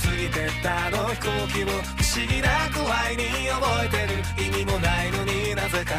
[0.00, 5.94] 過ぎてったあの飛行機を不思議な具合に覚えてる意味もないのになぜか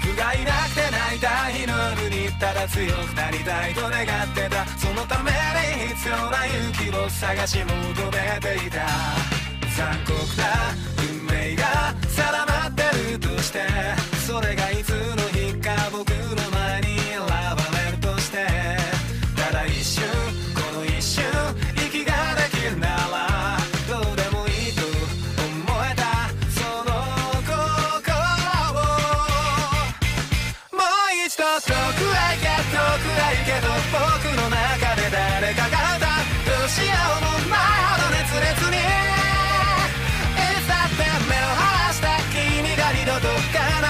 [0.00, 7.68] 不甲斐なくて泣いた日の夜にただ強くなりたいと願ってたそのために必要な勇気を探し求
[8.12, 8.86] めていた
[9.76, 10.44] 残酷な
[11.08, 13.60] 運命が定まってるとして
[14.26, 16.53] それがいつの日か僕の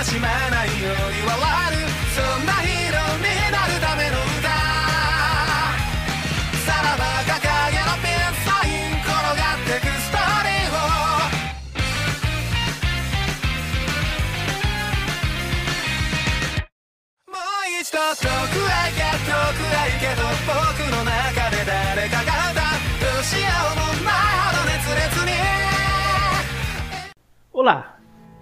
[0.04, 1.32] しまないように笑
[1.72, 4.52] るそんなヒーローになるための歌。
[6.60, 7.40] さらば掲
[7.72, 10.84] げのピンサイン転がってくストーリーを。
[17.32, 22.76] もう一度遠くへ行け遠くへ行けと僕の中で誰かが歌う。
[23.00, 25.32] どうしようもないほど熱烈に。
[27.56, 27.93] Olá,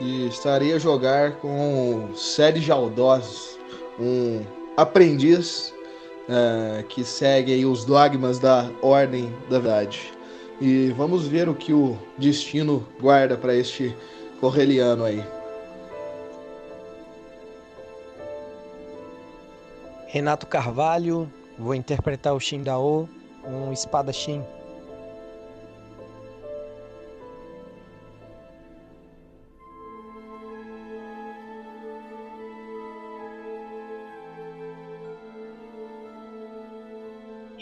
[0.00, 3.58] e estarei a jogar com Sérgio Aldós,
[3.98, 4.40] um
[4.76, 5.74] aprendiz
[6.28, 10.12] eh, que segue os dogmas da Ordem da Verdade.
[10.60, 13.94] E vamos ver o que o destino guarda para este
[14.40, 15.24] correliano aí.
[20.06, 23.08] Renato Carvalho, vou interpretar o Shindao,
[23.44, 24.42] um espadachim.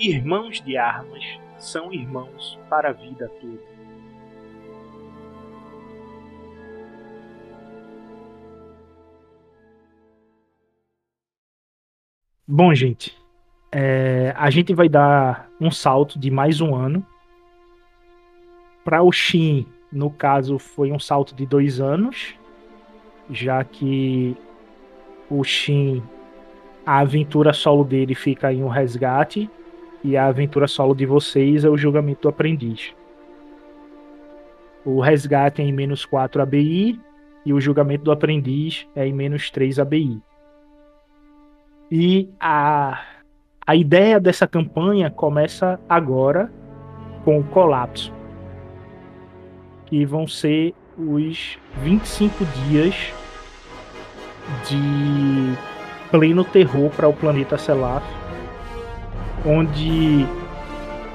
[0.00, 1.24] Irmãos de armas
[1.58, 3.58] são irmãos para a vida toda.
[12.46, 13.12] Bom, gente,
[13.72, 17.04] é, a gente vai dar um salto de mais um ano.
[18.84, 22.36] Para o Shin, no caso, foi um salto de dois anos,
[23.28, 24.36] já que
[25.28, 26.00] o Shin,
[26.86, 29.50] a aventura solo dele fica em um resgate
[30.02, 32.94] e a aventura solo de vocês é o julgamento do aprendiz.
[34.84, 37.00] O resgate é em menos 4 ABI
[37.44, 40.22] e o julgamento do aprendiz é em menos 3 ABI.
[41.90, 43.02] E a,
[43.66, 46.52] a ideia dessa campanha começa agora
[47.24, 48.12] com o colapso,
[49.86, 52.94] que vão ser os 25 dias
[54.66, 55.54] de
[56.10, 58.04] pleno terror para o planeta Selaf,
[59.44, 60.26] onde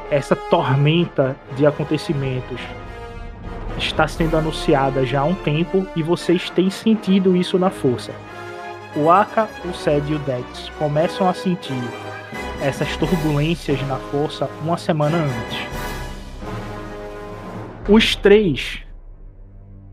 [0.10, 2.60] essa tormenta de acontecimentos
[3.78, 8.12] está sendo anunciada já há um tempo e vocês têm sentido isso na força.
[8.96, 11.84] O Aka, o Sed e o Dex começam a sentir
[12.62, 15.60] essas turbulências na força uma semana antes.
[17.90, 18.84] Os três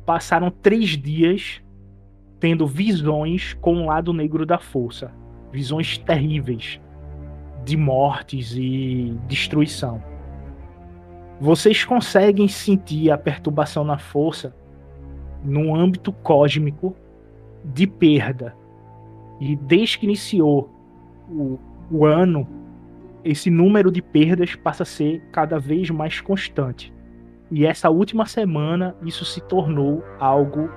[0.05, 1.63] passaram três dias
[2.39, 5.11] tendo visões com o lado negro da força,
[5.53, 6.81] visões terríveis
[7.65, 10.03] de mortes e destruição.
[11.41, 14.55] Vocês conseguem sentir a perturbação na força
[15.43, 16.95] num âmbito cósmico
[17.65, 18.55] de perda.
[19.41, 20.71] E desde que iniciou
[21.29, 21.59] o,
[21.91, 22.47] o ano,
[23.25, 26.93] esse número de perdas passa a ser cada vez mais constante.
[27.51, 30.71] E essa última semana isso se tornou algo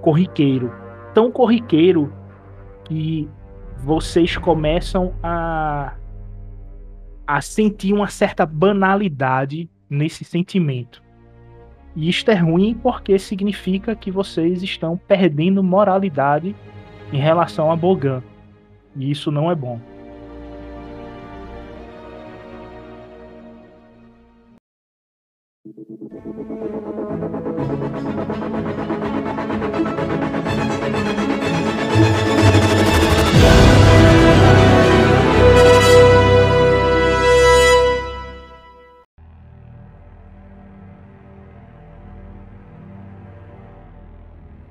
[0.00, 0.72] corriqueiro.
[1.12, 2.12] Tão corriqueiro
[2.84, 3.28] que
[3.84, 5.94] vocês começam a,
[7.26, 11.02] a sentir uma certa banalidade nesse sentimento.
[11.96, 16.54] E isto é ruim porque significa que vocês estão perdendo moralidade
[17.12, 18.22] em relação a Bogan.
[18.96, 19.80] E isso não é bom.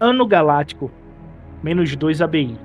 [0.01, 0.89] Ano Galáctico,
[1.61, 2.57] menos 2 ABI.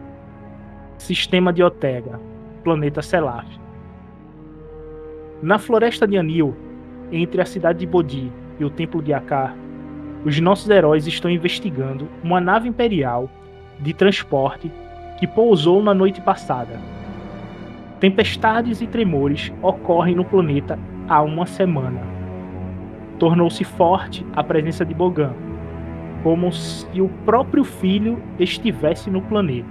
[0.96, 2.20] Sistema de Otega,
[2.62, 3.44] planeta Selaf.
[5.42, 6.54] Na floresta de Anil,
[7.10, 9.56] entre a cidade de Bodhi e o templo de Akar,
[10.24, 13.28] os nossos heróis estão investigando uma nave imperial
[13.80, 14.70] de transporte
[15.18, 16.78] que pousou na noite passada.
[17.98, 20.78] Tempestades e tremores ocorrem no planeta
[21.08, 22.00] há uma semana.
[23.18, 25.34] Tornou-se forte a presença de Bogan,
[26.24, 29.68] como se o próprio filho estivesse no planeta.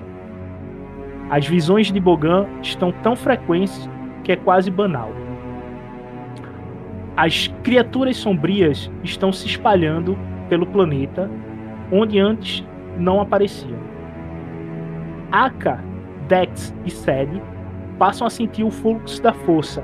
[1.30, 3.90] As visões de Bogan estão tão frequentes
[4.24, 5.12] que é quase banal.
[7.18, 10.18] As criaturas sombrias estão se espalhando
[10.48, 11.30] pelo planeta,
[11.92, 12.64] onde antes
[13.00, 13.80] não apareciam.
[15.32, 15.84] Aka,
[16.28, 17.42] Dex e Sed
[17.98, 19.84] passam a sentir o fluxo da força,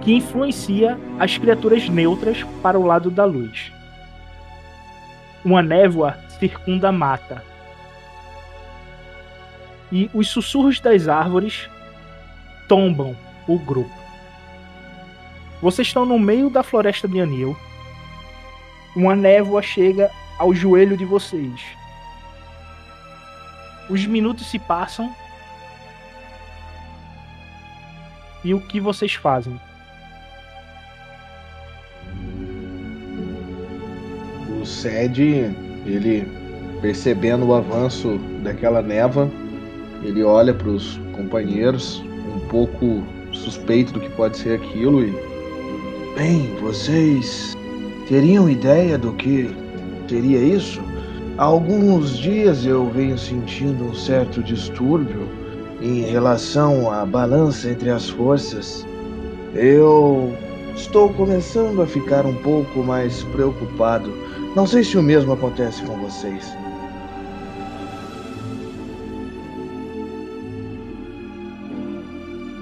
[0.00, 3.72] que influencia as criaturas neutras para o lado da luz.
[5.48, 7.42] Uma névoa circunda a mata.
[9.90, 11.70] E os sussurros das árvores
[12.68, 13.16] tombam
[13.46, 13.98] o grupo.
[15.62, 17.56] Vocês estão no meio da floresta de Anil.
[18.94, 21.64] Uma névoa chega ao joelho de vocês.
[23.88, 25.16] Os minutos se passam.
[28.44, 29.58] E o que vocês fazem?
[34.60, 35.50] O Sed,
[35.86, 36.26] ele
[36.80, 39.30] percebendo o avanço daquela neva,
[40.02, 42.02] ele olha para os companheiros,
[42.34, 43.02] um pouco
[43.32, 45.12] suspeito do que pode ser aquilo e
[46.16, 47.56] bem, vocês
[48.08, 49.50] teriam ideia do que
[50.08, 50.80] seria isso?
[51.36, 55.28] Há alguns dias eu venho sentindo um certo distúrbio
[55.80, 58.84] em relação à balança entre as forças.
[59.54, 60.32] Eu
[60.74, 64.12] estou começando a ficar um pouco mais preocupado.
[64.58, 66.44] Não sei se o mesmo acontece com vocês.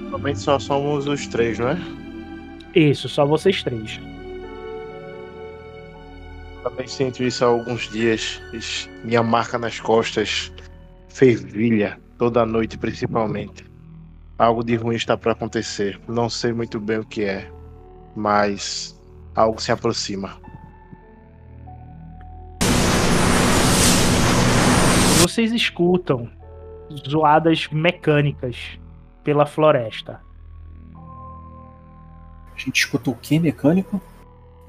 [0.03, 1.79] Normalmente só somos os três, não é?
[2.75, 3.99] Isso, só vocês três.
[6.63, 8.43] Também sinto isso há alguns dias.
[9.03, 10.53] Minha marca nas costas
[11.09, 13.65] fervilha toda noite, principalmente.
[14.39, 15.99] Algo de ruim está para acontecer.
[16.07, 17.51] Não sei muito bem o que é,
[18.15, 18.95] mas
[19.35, 20.45] algo se aproxima.
[25.27, 26.31] Vocês escutam
[27.09, 28.79] zoadas mecânicas
[29.25, 30.21] pela floresta.
[30.95, 34.01] A gente escuta o que mecânico?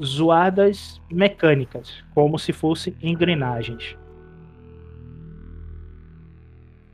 [0.04, 3.96] Zoadas mecânicas, como se fossem engrenagens.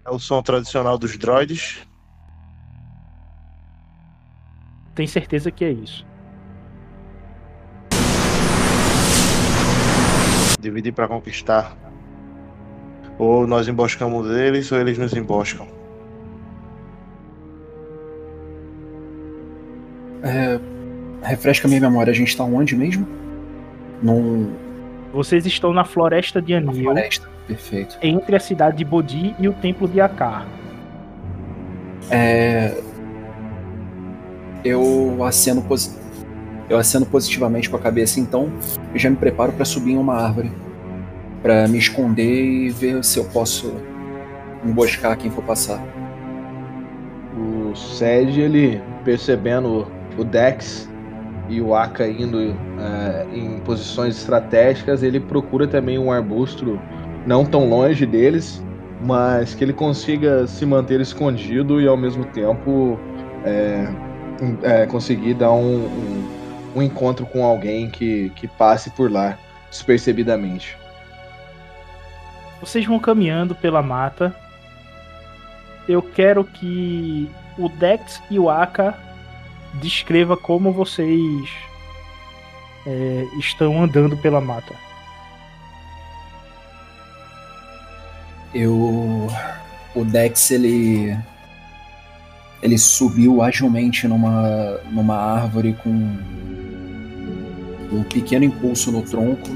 [0.03, 1.87] É o som tradicional dos droids.
[4.93, 6.05] Tem certeza que é isso.
[10.59, 11.82] Dividir para conquistar.
[13.19, 15.67] Ou nós emboscamos eles, ou eles nos emboscam.
[20.23, 20.59] É,
[21.21, 23.05] refresca minha memória, a gente tá onde mesmo?
[24.01, 24.53] Num,
[25.13, 27.27] Vocês estão na floresta de Anil, floresta.
[27.47, 27.97] Perfeito.
[28.01, 30.47] entre a cidade de Bodhi e o templo de Akar.
[32.09, 32.81] É,
[34.63, 35.97] eu aceno, posi-
[36.69, 38.49] eu aceno positivamente com a cabeça, então
[38.93, 40.51] eu já me preparo para subir em uma árvore.
[41.43, 43.75] Pra me esconder e ver se eu posso
[44.65, 45.79] emboscar quem for passar.
[47.37, 50.89] O Sed, ele percebendo o Dex
[51.49, 52.39] e o Aka indo
[52.79, 56.79] eh, em posições estratégicas, ele procura também um arbusto
[57.27, 58.63] não tão longe deles,
[59.01, 62.97] mas que ele consiga se manter escondido e ao mesmo tempo
[64.41, 66.23] em- eh, conseguir dar um, um-
[66.77, 69.37] um encontro com alguém que, que passe por lá
[69.69, 70.77] despercebidamente.
[72.63, 74.33] Vocês vão caminhando pela mata.
[75.85, 78.97] Eu quero que o Dex e o Aka
[79.81, 81.49] descreva como vocês
[82.87, 84.73] é, estão andando pela mata.
[88.55, 89.27] Eu.
[89.93, 91.17] O Dex, ele.
[92.61, 95.89] Ele subiu agilmente numa, numa árvore com
[97.91, 99.49] um pequeno impulso no tronco,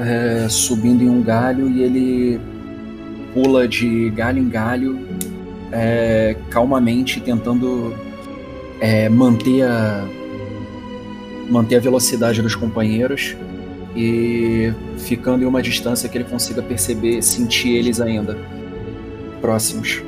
[0.00, 2.40] é, subindo em um galho e ele
[3.34, 4.98] pula de galho em galho,
[5.70, 7.94] é, calmamente tentando
[8.80, 10.04] é, manter a
[11.48, 13.36] manter a velocidade dos companheiros
[13.96, 18.38] e ficando em uma distância que ele consiga perceber, sentir eles ainda
[19.40, 20.00] próximos.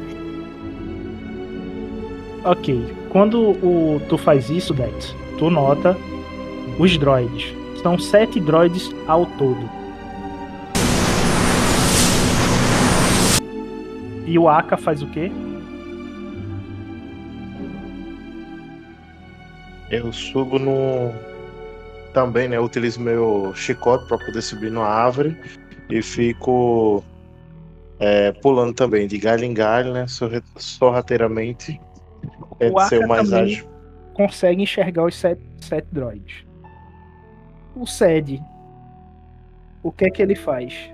[2.44, 2.94] Ok.
[3.08, 5.96] Quando o, tu faz isso, Dex, tu nota
[6.78, 7.54] os droids.
[7.82, 9.81] São sete droids ao todo.
[14.32, 15.30] E o Aka faz o quê?
[19.90, 21.12] Eu subo no.
[22.14, 22.56] Também, né?
[22.56, 25.36] Eu utilizo meu chicote para poder subir na árvore
[25.90, 27.04] e fico
[28.00, 30.06] é, pulando também, de galho em galho, né?
[30.56, 31.78] Sorrateiramente.
[32.58, 33.68] Tento Aka ser o mais ágil.
[34.14, 36.46] Consegue enxergar os sete, sete droids.
[37.76, 38.42] O Sed,
[39.82, 40.90] o que é que ele faz?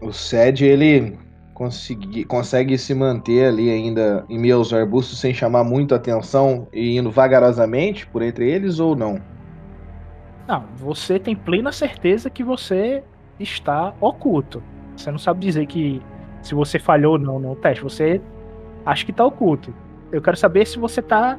[0.00, 1.18] O Sed, ele
[1.54, 6.96] consegui, consegue se manter ali ainda em meio aos arbustos sem chamar muito atenção e
[6.96, 9.20] indo vagarosamente por entre eles ou não?
[10.46, 13.02] Não, você tem plena certeza que você
[13.40, 14.62] está oculto.
[14.96, 16.00] Você não sabe dizer que
[16.42, 17.82] se você falhou ou não no teste.
[17.82, 18.20] Você
[18.86, 19.74] acha que está oculto.
[20.10, 21.38] Eu quero saber se você está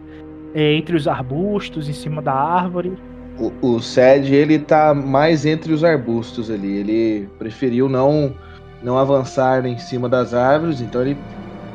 [0.53, 2.97] entre os arbustos, em cima da árvore.
[3.39, 6.77] O, o Sed, ele tá mais entre os arbustos ali.
[6.77, 8.35] Ele preferiu não,
[8.81, 11.17] não avançar em cima das árvores, então ele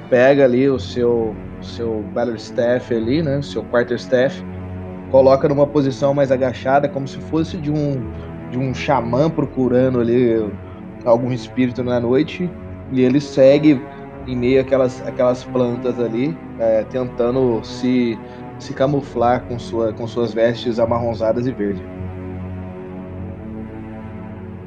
[0.09, 2.05] pega ali o seu, seu
[2.37, 3.39] Staff ali, né?
[3.39, 4.43] O seu Quarterstaff,
[5.11, 8.11] coloca numa posição mais agachada, como se fosse de um,
[8.51, 10.51] de um xamã procurando ali
[11.05, 12.51] algum espírito na noite.
[12.93, 13.81] E ele segue
[14.27, 18.19] em meio àquelas, àquelas plantas ali, é, tentando se
[18.59, 21.83] se camuflar com, sua, com suas vestes amarronzadas e verde.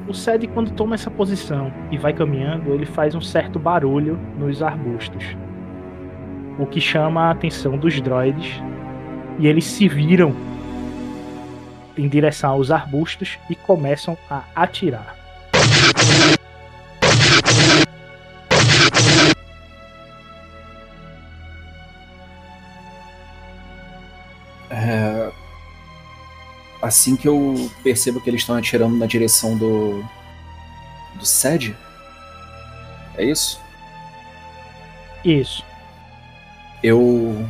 [0.08, 4.62] O Sed, quando toma essa posição e vai caminhando, ele faz um certo barulho nos
[4.62, 5.36] arbustos.
[6.58, 8.62] O que chama a atenção dos droids.
[9.38, 10.34] E eles se viram
[11.96, 15.17] em direção aos arbustos e começam a atirar.
[26.88, 30.02] Assim que eu percebo que eles estão atirando na direção do.
[31.18, 31.76] do sede.
[33.14, 33.60] É isso?
[35.22, 35.62] Isso.
[36.82, 37.46] Eu.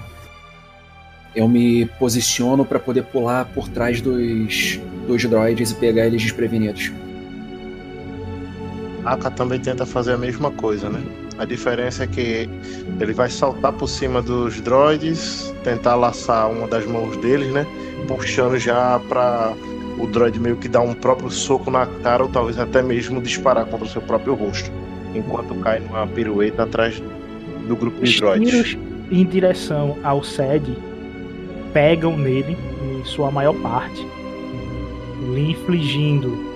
[1.37, 6.91] Eu me posiciono para poder pular por trás dos, dos droids e pegar eles desprevenidos.
[9.05, 11.01] Aka também tenta fazer a mesma coisa, né?
[11.39, 12.49] A diferença é que
[13.01, 17.65] ele vai saltar por cima dos droids, tentar laçar uma das mãos deles, né?
[18.09, 19.55] Puxando já pra
[19.99, 23.67] o droid meio que dar um próprio soco na cara ou talvez até mesmo disparar
[23.67, 24.71] contra o seu próprio rosto,
[25.15, 27.01] enquanto cai numa pirueta atrás
[27.67, 28.51] do grupo de droids.
[28.51, 28.79] tiros
[29.11, 30.77] em direção ao Sed
[31.73, 34.07] pegam nele, em sua maior parte,
[35.35, 36.47] lhe infligindo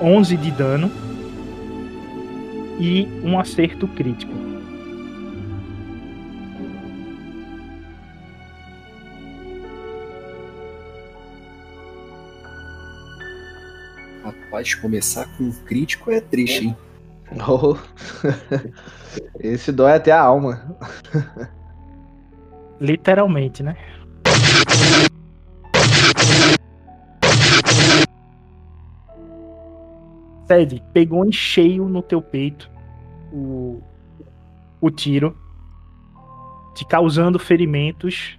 [0.00, 0.90] 11 de dano
[2.82, 4.32] e um acerto crítico.
[14.24, 16.76] Rapaz, começar com um crítico é triste, hein?
[17.48, 17.76] Oh.
[19.38, 20.76] Esse dói até a alma.
[22.80, 23.76] Literalmente, né?
[30.48, 32.71] Sed, pegou em cheio no teu peito
[33.32, 33.82] o,
[34.80, 35.36] o tiro,
[36.74, 38.38] te causando ferimentos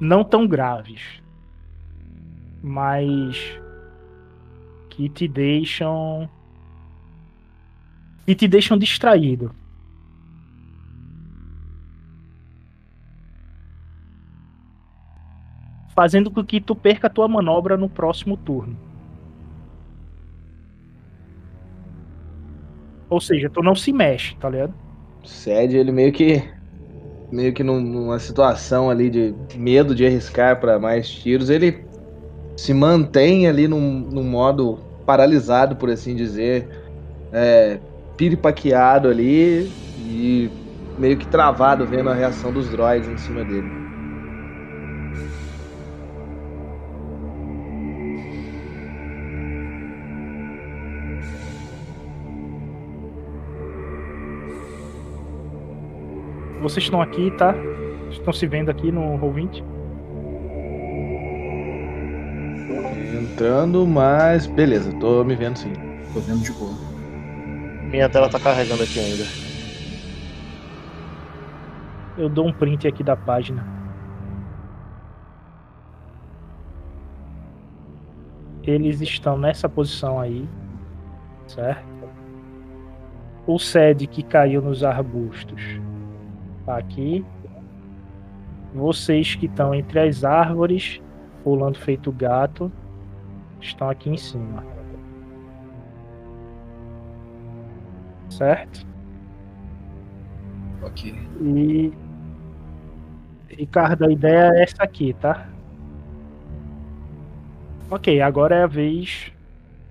[0.00, 1.22] não tão graves,
[2.62, 3.60] mas
[4.90, 6.28] que te deixam
[8.24, 9.54] que te deixam distraído.
[15.96, 18.85] fazendo com que tu perca a tua manobra no próximo turno.
[23.08, 24.74] Ou seja, tu não se mexe, tá ligado?
[25.24, 26.52] Sed, ele meio que.
[27.30, 31.88] Meio que num- numa situação ali de medo de arriscar para mais tiros, ele
[32.58, 36.70] se mantém ali num, num modo paralisado, por assim dizer,
[37.32, 37.82] é,
[38.16, 40.52] piripaqueado ali e
[40.96, 43.74] meio que travado vendo a reação dos droids em cima dele.
[56.66, 57.54] Vocês estão aqui, tá?
[58.10, 59.62] Estão se vendo aqui no Roll20?
[63.22, 65.72] Entrando, mas beleza, tô me vendo sim.
[66.12, 66.74] Tô vendo de boa.
[67.88, 69.22] Minha tela tá carregando aqui ainda.
[72.18, 73.64] Eu dou um print aqui da página.
[78.64, 80.48] Eles estão nessa posição aí,
[81.46, 82.08] certo?
[83.46, 85.85] O Sed que caiu nos arbustos
[86.66, 87.24] tá aqui.
[88.74, 91.00] Vocês que estão entre as árvores,
[91.42, 92.70] pulando feito gato,
[93.60, 94.76] estão aqui em cima.
[98.36, 98.86] certo?
[100.82, 101.14] Ok.
[101.40, 101.92] E.
[103.48, 105.48] Ricardo, a ideia é essa aqui, tá?
[107.90, 109.32] Ok, agora é a vez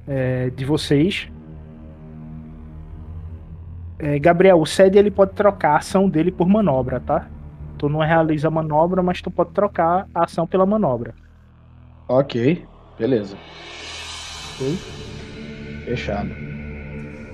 [0.08, 1.32] é, de vocês.
[3.97, 7.27] É, Gabriel, o SED ele pode trocar a ação dele por manobra, tá?
[7.77, 11.13] Tu não realiza a manobra, mas tu pode trocar a ação pela manobra.
[12.07, 12.65] Ok,
[12.99, 13.37] beleza.
[15.85, 16.29] Fechado.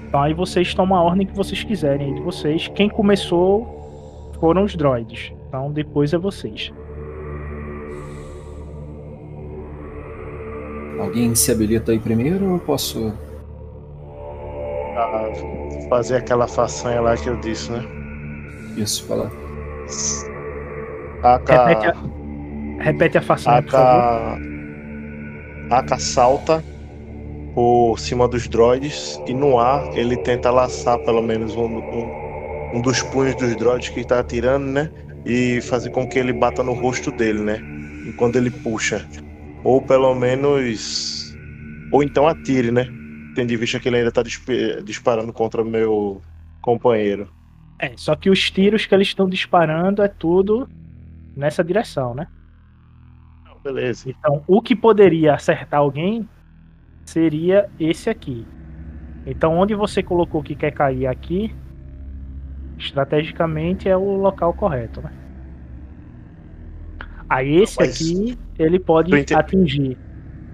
[0.07, 2.67] Então aí vocês tomam a ordem que vocês quiserem aí de vocês.
[2.69, 5.31] Quem começou foram os droids.
[5.47, 6.71] Então depois é vocês.
[10.99, 13.13] Alguém se habilita aí primeiro ou eu posso.
[15.89, 17.83] Fazer aquela façanha lá que eu disse, né?
[18.77, 19.31] Isso, vai lá.
[21.23, 24.39] AK, Repete a, repete a façanha, por favor.
[25.69, 26.63] AK, AK salta
[27.53, 32.81] por cima dos droids e no ar ele tenta laçar pelo menos um, um, um
[32.81, 34.89] dos punhos dos droids que está atirando, né?
[35.25, 37.59] E fazer com que ele bata no rosto dele, né?
[38.07, 39.05] Enquanto ele puxa.
[39.63, 41.35] Ou pelo menos.
[41.91, 42.87] Ou então atire, né?
[43.35, 46.21] Tendo em vista que ele ainda tá disp- disparando contra meu
[46.61, 47.29] companheiro.
[47.79, 50.69] É, só que os tiros que eles estão disparando é tudo
[51.35, 52.27] nessa direção, né?
[53.63, 54.09] Beleza.
[54.09, 56.27] Então, o que poderia acertar alguém
[57.05, 58.45] seria esse aqui.
[59.25, 61.55] Então, onde você colocou que quer cair aqui,
[62.77, 65.11] estrategicamente é o local correto, né?
[67.29, 69.97] Aí esse aqui, ele pode atingir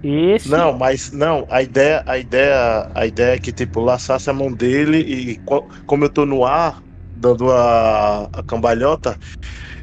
[0.02, 0.44] esse.
[0.44, 4.52] Não, mas não, a ideia, a ideia, a ideia é que tipo laçasse a mão
[4.54, 6.82] dele e co- como eu tô no ar
[7.14, 9.18] dando a, a cambalhota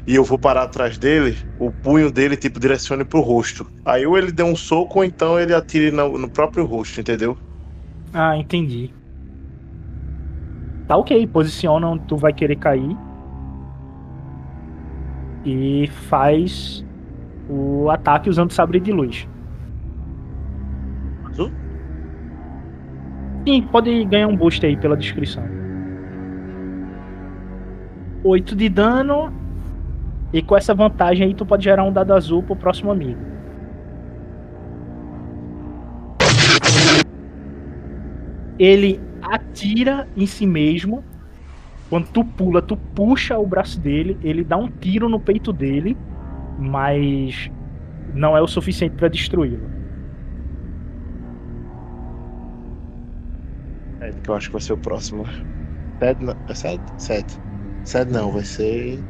[0.06, 3.70] e eu vou parar atrás dele, o punho dele tipo direcione pro rosto.
[3.84, 7.38] Aí ou ele dê um soco ou então ele atire no, no próprio rosto, entendeu?
[8.12, 8.96] Ah, entendi.
[10.86, 13.00] Tá ok, posiciona onde tu vai querer cair.
[15.44, 16.84] E faz
[17.48, 19.28] o ataque usando sabre de luz.
[23.46, 25.44] Sim, pode ganhar um boost aí pela descrição.
[28.24, 29.32] 8 de dano.
[30.32, 33.20] E com essa vantagem aí, tu pode gerar um dado azul pro próximo amigo.
[38.58, 41.04] Ele atira em si mesmo.
[41.88, 45.96] Quando tu pula, tu puxa o braço dele, ele dá um tiro no peito dele,
[46.58, 47.48] mas
[48.12, 49.75] não é o suficiente pra destruí-lo.
[54.06, 55.24] É que eu acho que vai ser o próximo.
[55.98, 56.80] Sed não, é Sed?
[56.98, 57.26] Sed.
[57.84, 59.02] Sed não, vai ser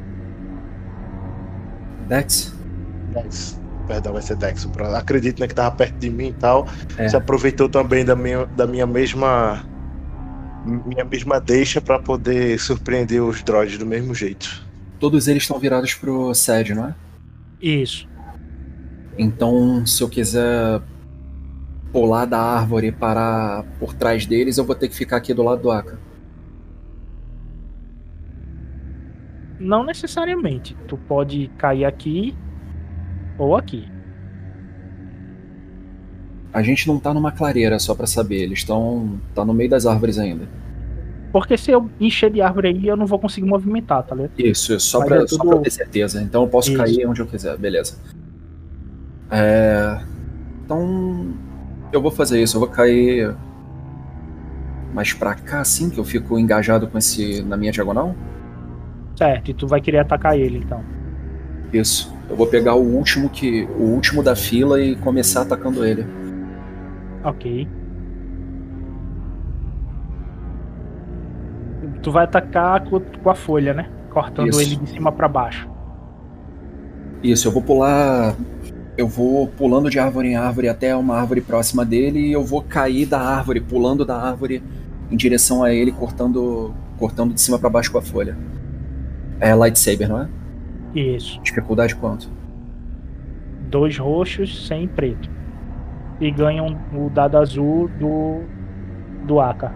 [2.09, 2.55] Dex?
[3.13, 3.61] Dex.
[3.87, 4.67] Perdão, vai ser Dex.
[4.97, 6.67] Acredito né, que tava perto de mim e tal.
[6.97, 7.09] É.
[7.09, 9.65] Se aproveitou também da minha, da minha mesma
[10.65, 14.65] minha mesma deixa pra poder surpreender os droids do mesmo jeito.
[14.99, 16.95] Todos eles estão virados pro sede, não é?
[17.61, 18.09] Isso.
[19.17, 20.81] Então, se eu quiser
[21.93, 25.43] pular da árvore e parar por trás deles, eu vou ter que ficar aqui do
[25.43, 25.99] lado do Aka.
[29.59, 30.77] Não necessariamente.
[30.87, 32.35] Tu pode cair aqui
[33.39, 33.89] ou aqui.
[36.53, 38.43] A gente não tá numa clareira, só pra saber.
[38.43, 39.19] Eles estão.
[39.35, 40.49] tá no meio das árvores ainda.
[41.33, 44.31] Porque se eu encher de árvore aí, eu não vou conseguir movimentar, tá ligado?
[44.39, 46.23] Isso, isso, só, pra, é só tudo- pra eu ter certeza.
[46.23, 46.79] Então eu posso Isso.
[46.79, 47.99] cair onde eu quiser, beleza.
[49.31, 50.01] É...
[50.65, 51.35] Então.
[51.93, 53.35] Eu vou fazer isso, eu vou cair.
[54.93, 57.43] Mais pra cá, assim, que eu fico engajado com esse.
[57.43, 58.15] na minha diagonal?
[59.17, 60.83] Certo, e tu vai querer atacar ele então.
[61.73, 62.15] Isso.
[62.29, 63.65] Eu vou pegar o último que.
[63.79, 66.07] o último da fila e começar atacando ele.
[67.25, 67.69] Ok.
[72.03, 73.89] Tu vai atacar co- com a folha, né?
[74.11, 74.61] Cortando Isso.
[74.61, 75.69] ele de cima pra baixo.
[77.23, 78.35] Isso, eu vou pular.
[78.97, 82.63] Eu vou pulando de árvore em árvore até uma árvore próxima dele e eu vou
[82.63, 84.63] cair da árvore, pulando da árvore
[85.11, 88.37] em direção a ele, cortando, cortando de cima pra baixo com a folha.
[89.39, 90.29] É lightsaber, não é?
[90.95, 91.39] Isso.
[91.43, 92.31] Dificuldade quanto?
[93.69, 95.29] Dois roxos sem preto.
[96.19, 98.41] E ganham o dado azul do.
[99.27, 99.75] do Aka.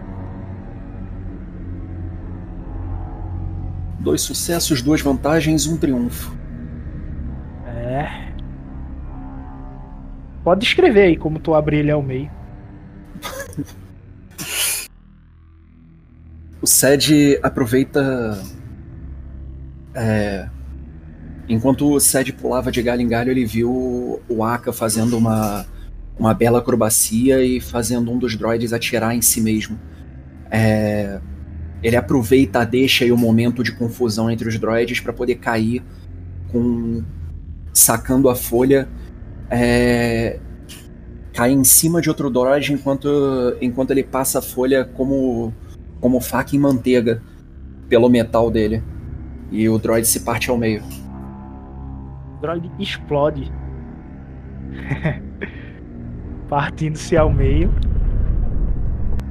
[3.99, 6.35] Dois sucessos, duas vantagens, um triunfo.
[7.67, 8.30] É.
[10.43, 12.29] Pode escrever aí como tu abre ele ao meio.
[16.61, 18.39] O Sed aproveita.
[19.95, 20.47] é,
[21.49, 25.65] enquanto o Sed pulava de galho em galho, ele viu o Aka fazendo uma,
[26.19, 29.79] uma bela acrobacia e fazendo um dos droids atirar em si mesmo.
[30.51, 31.19] É,
[31.81, 35.81] ele aproveita, deixa aí o momento de confusão entre os droids para poder cair
[36.51, 37.03] com
[37.73, 38.87] sacando a folha,
[39.51, 40.39] é,
[41.33, 45.53] cai em cima de outro droid enquanto, enquanto ele passa a folha como,
[45.99, 47.21] como faca em manteiga
[47.89, 48.81] pelo metal dele.
[49.51, 50.81] E o droid se parte ao meio.
[52.37, 53.51] O droid explode.
[56.47, 57.69] Partindo-se ao meio.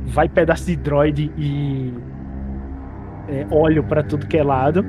[0.06, 1.94] Vai pedaço de droid e
[3.28, 4.84] é, óleo para tudo que é lado.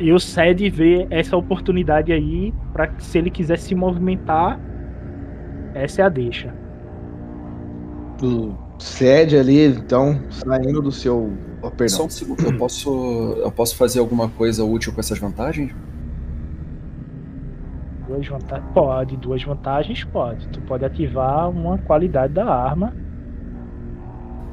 [0.00, 4.60] E o Sed vê essa oportunidade aí para se ele quiser se movimentar,
[5.74, 6.54] essa é a deixa.
[8.22, 11.32] O Sed ali, então, saindo do seu.
[11.60, 11.88] Oh, perdão.
[11.88, 12.90] Só um segundo, eu posso,
[13.38, 15.74] eu posso fazer alguma coisa útil com essas vantagens?
[18.06, 18.70] Duas vantagens?
[18.72, 20.48] Pode, duas vantagens pode.
[20.48, 22.94] Tu pode ativar uma qualidade da arma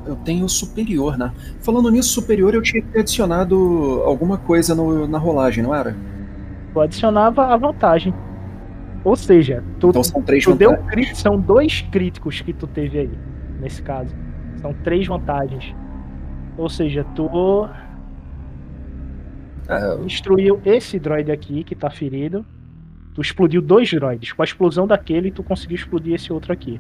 [0.06, 1.32] eu tenho superior, né?
[1.62, 5.96] Falando nisso, superior eu tinha adicionado alguma coisa no, na rolagem, não era?
[6.74, 8.14] Tu adicionava a vantagem.
[9.04, 10.72] Ou seja, tu, então são três tu deu
[11.14, 13.12] são dois críticos que tu teve aí,
[13.62, 14.16] nesse caso.
[14.62, 15.76] São três vantagens.
[16.58, 17.68] Ou seja, tu
[19.68, 22.46] é, destruiu esse droid aqui que tá ferido.
[23.14, 24.34] Tu explodiu dois droids.
[24.34, 26.80] Com a explosão daquele, tu conseguiu explodir esse outro aqui.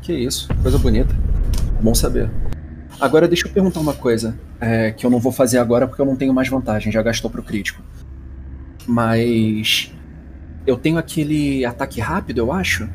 [0.00, 1.14] Que isso, coisa bonita.
[1.82, 2.30] Bom saber.
[3.00, 6.06] Agora deixa eu perguntar uma coisa, é, que eu não vou fazer agora porque eu
[6.06, 7.82] não tenho mais vantagem, já gastou pro crítico.
[8.86, 9.92] Mas
[10.66, 12.88] eu tenho aquele ataque rápido, eu acho,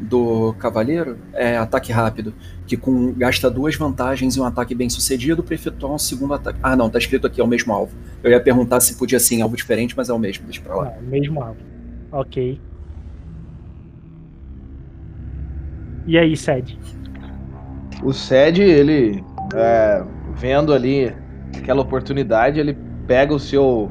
[0.00, 2.32] do cavaleiro, é ataque rápido,
[2.66, 6.58] que com gasta duas vantagens e um ataque bem sucedido para efetuar um segundo ataque.
[6.62, 7.92] Ah, não, tá escrito aqui, é o mesmo alvo.
[8.22, 10.84] Eu ia perguntar se podia ser alvo diferente, mas é o mesmo, deixa pra lá.
[10.84, 11.60] Não, mesmo alvo.
[12.12, 12.60] Ok.
[16.06, 16.78] E aí, Sed?
[18.02, 19.22] O Sed, ele,
[19.54, 20.02] é,
[20.34, 21.14] vendo ali
[21.56, 23.90] aquela oportunidade, ele pega o seu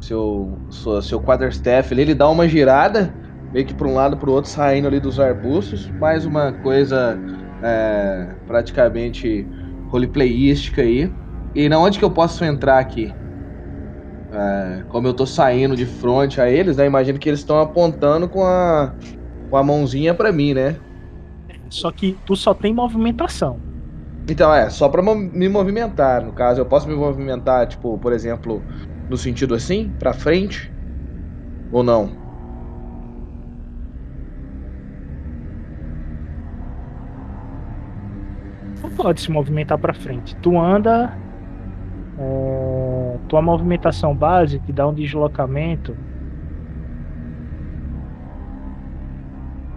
[0.00, 3.12] seu seu, seu quarterstaff, ele, ele dá uma girada
[3.52, 7.18] meio que para um lado para o outro, saindo ali dos arbustos, mais uma coisa
[7.62, 9.46] é, praticamente
[9.88, 11.12] roleplayística aí.
[11.54, 13.12] E na onde que eu posso entrar aqui?
[14.32, 16.86] É, como eu tô saindo de frente a eles, né?
[16.86, 18.94] Imagino que eles estão apontando com a,
[19.50, 20.76] com a mãozinha para mim, né?
[21.70, 23.60] Só que tu só tem movimentação.
[24.28, 26.22] Então, é, só pra me movimentar.
[26.24, 28.62] No caso, eu posso me movimentar, tipo, por exemplo,
[29.08, 30.72] no sentido assim, pra frente?
[31.72, 32.10] Ou não?
[38.82, 40.36] Não pode se movimentar pra frente.
[40.36, 41.16] Tu anda.
[42.18, 45.96] É, tua movimentação base te dá um deslocamento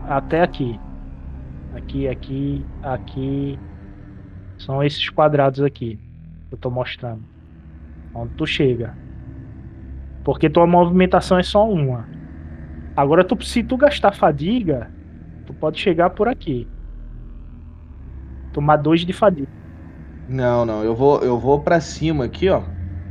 [0.08, 0.80] até aqui.
[1.76, 3.60] Aqui, aqui, aqui.
[4.58, 6.00] São esses quadrados aqui
[6.48, 7.24] que eu tô mostrando.
[8.14, 8.96] Onde tu chega.
[10.24, 12.08] Porque tua movimentação é só uma.
[12.96, 14.92] Agora, tu, se tu gastar fadiga,
[15.46, 16.68] tu pode chegar por aqui.
[18.54, 19.50] Tomar dois de fadiga.
[20.30, 20.84] Não, não.
[20.84, 22.62] Eu vou, eu vou para cima aqui, ó.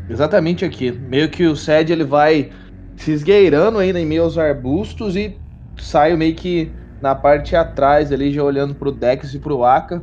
[0.08, 0.92] Exatamente aqui.
[0.92, 2.50] Meio que o Sed ele vai
[2.96, 5.36] se esgueirando ainda em meio aos arbustos e
[5.76, 6.70] saio meio que
[7.02, 10.02] na parte atrás ali, já olhando pro Dex e pro Aka,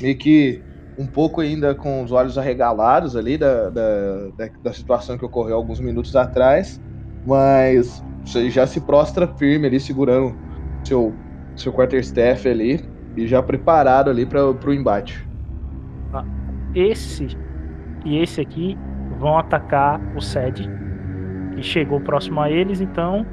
[0.00, 0.62] meio que
[0.98, 5.78] um pouco ainda com os olhos arregalados ali da, da, da, situação que ocorreu alguns
[5.78, 6.82] minutos atrás,
[7.24, 10.34] mas você já se prostra firme ali, segurando
[10.82, 11.14] seu,
[11.54, 12.84] seu quarterstaff ali
[13.14, 15.28] e já preparado ali para o embate.
[16.12, 16.24] Ah,
[16.74, 17.28] esse
[18.04, 18.76] e esse aqui
[19.18, 20.68] vão atacar o Sed,
[21.54, 23.26] que chegou próximo a eles, então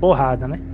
[0.00, 0.71] porrada, né?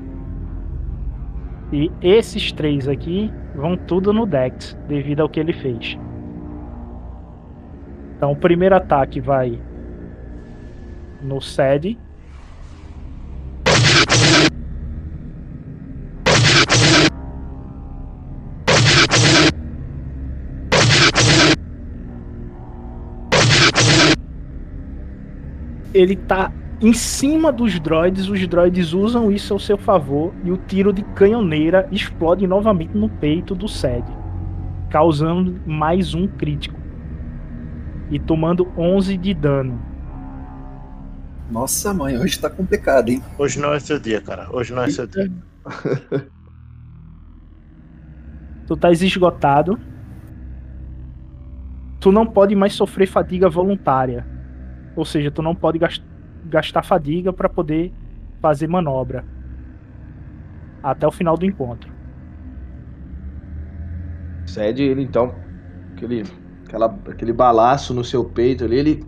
[1.70, 5.98] E esses três aqui vão tudo no Dex, devido ao que ele fez.
[8.16, 9.60] Então o primeiro ataque vai
[11.22, 11.98] no Sed.
[25.92, 30.56] Ele tá em cima dos droids, os droids usam isso ao seu favor e o
[30.56, 34.04] tiro de canhoneira explode novamente no peito do Sed,
[34.88, 36.78] causando mais um crítico
[38.12, 39.82] e tomando 11 de dano.
[41.50, 43.22] Nossa mãe, hoje tá complicado, hein?
[43.36, 44.48] Hoje não é seu dia, cara.
[44.52, 45.32] Hoje não é seu dia.
[48.68, 49.80] tu tá esgotado.
[51.98, 54.24] Tu não pode mais sofrer fadiga voluntária.
[54.94, 56.07] Ou seja, tu não pode gastar
[56.48, 57.92] gastar fadiga para poder
[58.40, 59.24] fazer manobra
[60.82, 61.92] até o final do encontro.
[64.46, 65.34] Cede ele então,
[65.92, 66.24] aquele
[66.68, 69.04] aquela, aquele balaço no seu peito ali, ele.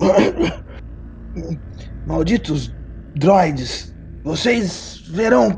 [2.06, 2.74] Malditos
[3.14, 5.50] droids, vocês verão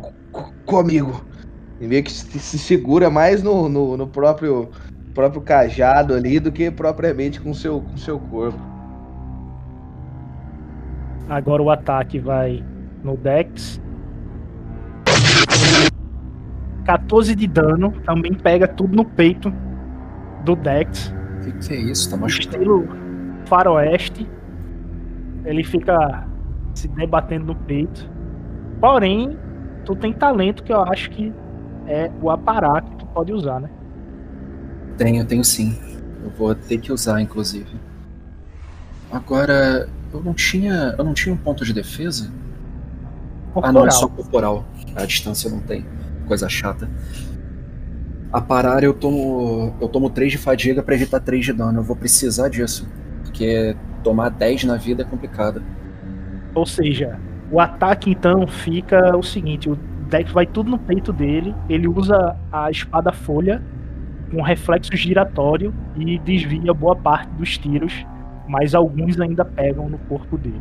[0.64, 1.24] comigo.
[1.80, 4.70] E meio que se segura mais no, no, no, próprio,
[5.14, 8.58] próprio cajado ali do que propriamente com seu, com seu corpo.
[11.28, 12.64] Agora o ataque vai
[13.02, 13.80] no Dex.
[16.84, 19.52] 14 de dano, também pega tudo no peito
[20.44, 21.14] do Dex.
[21.40, 22.10] O que, que, é isso?
[22.10, 22.56] Tá machucado.
[22.56, 22.88] Estilo
[23.44, 24.26] faroeste.
[25.44, 26.26] Ele fica
[26.74, 28.10] se debatendo no peito.
[28.80, 29.36] Porém,
[29.84, 31.32] tu tem talento que eu acho que
[31.86, 33.70] é o aparato que tu pode usar, né?
[34.96, 35.78] Tenho, tenho sim.
[36.22, 37.76] Eu vou ter que usar, inclusive.
[39.10, 40.94] Agora, eu não tinha.
[40.99, 42.31] Eu não tinha um ponto de defesa?
[43.53, 43.71] Corporal.
[43.71, 44.64] Ah não, é só corporal.
[44.94, 45.85] A distância não tem.
[46.27, 46.88] Coisa chata.
[48.33, 49.75] A parar eu tomo.
[49.81, 51.81] Eu tomo 3 de fadiga para evitar 3 de dano.
[51.81, 52.88] Eu vou precisar disso.
[53.23, 55.62] Porque tomar 10 na vida é complicado.
[56.55, 57.18] Ou seja,
[57.51, 59.77] o ataque então fica o seguinte: o
[60.09, 63.62] Dex vai tudo no peito dele, ele usa a espada folha
[64.31, 68.07] com reflexo giratório e desvia boa parte dos tiros,
[68.48, 70.61] mas alguns ainda pegam no corpo dele.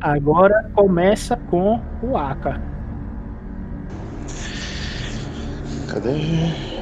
[0.00, 2.60] Agora começa com o Aka.
[5.88, 6.10] Cadê?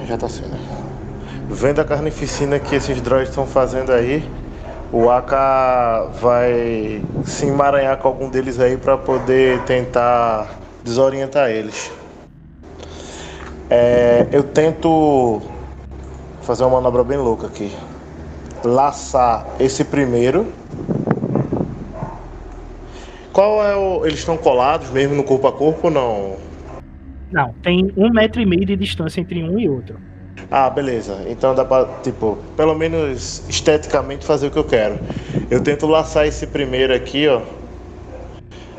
[0.09, 0.57] Já tá sendo.
[1.49, 4.25] Vendo a carnificina que esses droids estão fazendo aí,
[4.93, 10.49] o Aka vai se emaranhar com algum deles aí para poder tentar
[10.83, 11.93] desorientar eles.
[13.71, 15.41] É, eu tento
[16.43, 17.73] fazer uma manobra bem louca aqui.
[18.65, 20.53] Laçar esse primeiro.
[23.33, 24.05] Qual é o.
[24.05, 26.37] Eles estão colados mesmo no corpo a corpo ou não?
[27.31, 29.97] Não, tem um metro e meio de distância entre um e outro.
[30.51, 31.25] Ah, beleza.
[31.27, 34.99] Então dá pra, tipo, pelo menos esteticamente fazer o que eu quero.
[35.51, 37.41] Eu tento laçar esse primeiro aqui, ó.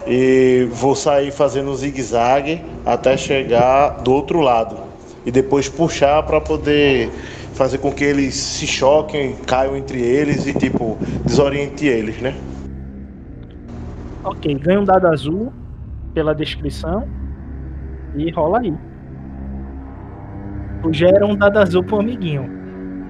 [0.05, 4.77] E vou sair fazendo um zigue-zague até chegar do outro lado.
[5.25, 7.09] E depois puxar para poder
[7.53, 12.35] fazer com que eles se choquem, caiam entre eles e, tipo, desoriente eles, né?
[14.23, 15.51] Ok, ganha um dado azul
[16.13, 17.07] pela descrição
[18.15, 18.73] e rola aí
[20.83, 22.49] tu gera um dado azul pro amiguinho.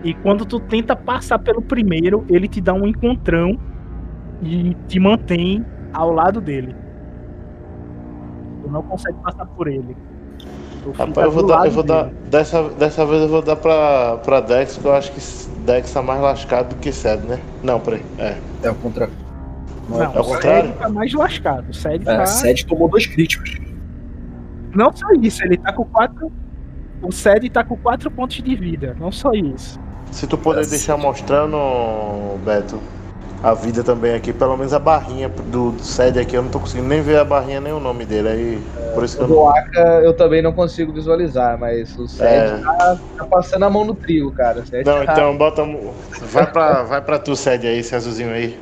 [0.04, 3.58] E quando tu tenta passar pelo primeiro, ele te dá um encontrão
[4.42, 6.76] e te mantém ao lado dele.
[8.62, 9.98] Tu não consegue passar por ele.
[10.92, 14.42] Rapaz, eu vou dar, eu vou dar dessa, dessa vez eu vou dar pra, pra
[14.42, 15.20] Dex, porque eu acho que
[15.62, 17.40] Dex tá mais lascado do que Sed, né?
[17.64, 18.04] Não, peraí.
[18.18, 18.38] É.
[18.64, 19.14] É o contrário.
[19.90, 20.70] Não, não é o contrário?
[20.70, 21.70] Sed tá mais lascado.
[21.70, 22.26] O Sed, é, tá...
[22.26, 23.58] Sed tomou dois críticos.
[24.74, 26.32] Não só isso, ele tá com quatro
[27.04, 29.80] o Sed tá com 4 pontos de vida, não só isso.
[30.12, 31.58] Se tu puder deixar mostrando,
[32.46, 32.80] Beto,
[33.44, 36.62] a vida também aqui, pelo menos a barrinha do, do Sed aqui, eu não tô
[36.62, 38.30] conseguindo nem ver a barrinha nem o nome dele.
[38.30, 38.62] Aí,
[38.94, 39.50] por isso que eu não...
[39.50, 42.58] Aka eu também não consigo visualizar, mas o Sed é...
[42.58, 44.64] tá, tá, passando a mão no trio, cara.
[44.86, 45.12] não, tá...
[45.12, 45.62] então bota.
[46.22, 48.58] Vai pra, vai pra tu, Sed aí, esse azulzinho aí.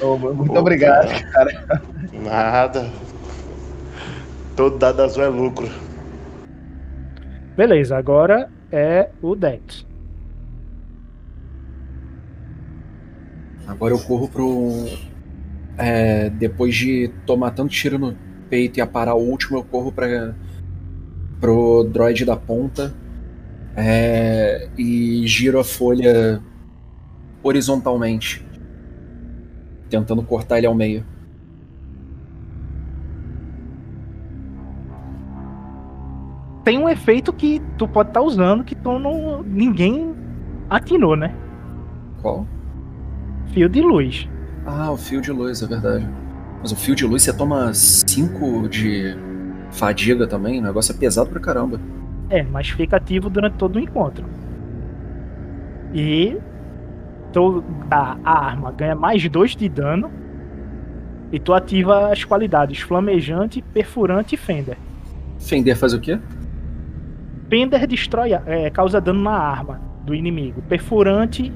[0.00, 1.52] Oh, muito obrigado, cara.
[1.52, 1.82] cara.
[2.12, 2.90] Nada.
[4.56, 5.68] Todo dado azul é lucro.
[7.54, 9.91] Beleza, agora é o Dex.
[13.82, 14.86] Agora eu corro pro.
[15.76, 18.16] É, depois de tomar tanto tiro no
[18.48, 20.36] peito e aparar o último, eu corro para
[21.40, 22.94] pro droid da ponta
[23.74, 26.40] é, e giro a folha
[27.42, 28.46] horizontalmente,
[29.90, 31.04] tentando cortar ele ao meio.
[36.62, 40.14] tem um efeito que tu pode estar tá usando que tu não, ninguém
[40.70, 41.34] atinou, né?
[42.20, 42.46] Qual?
[43.52, 44.28] Fio de luz.
[44.66, 46.08] Ah, o fio de luz, é verdade.
[46.60, 49.14] Mas o fio de luz você toma 5 de
[49.70, 51.80] fadiga também, o negócio é pesado pra caramba.
[52.30, 54.24] É, mas fica ativo durante todo o encontro.
[55.92, 56.38] E
[57.32, 60.10] tu, a, arma ganha mais 2 de dano.
[61.30, 64.76] E tu ativa as qualidades flamejante, perfurante e fender.
[65.38, 66.18] Fender faz o quê?
[67.48, 70.62] Pender destrói, é, causa dano na arma do inimigo.
[70.62, 71.52] Perfurante.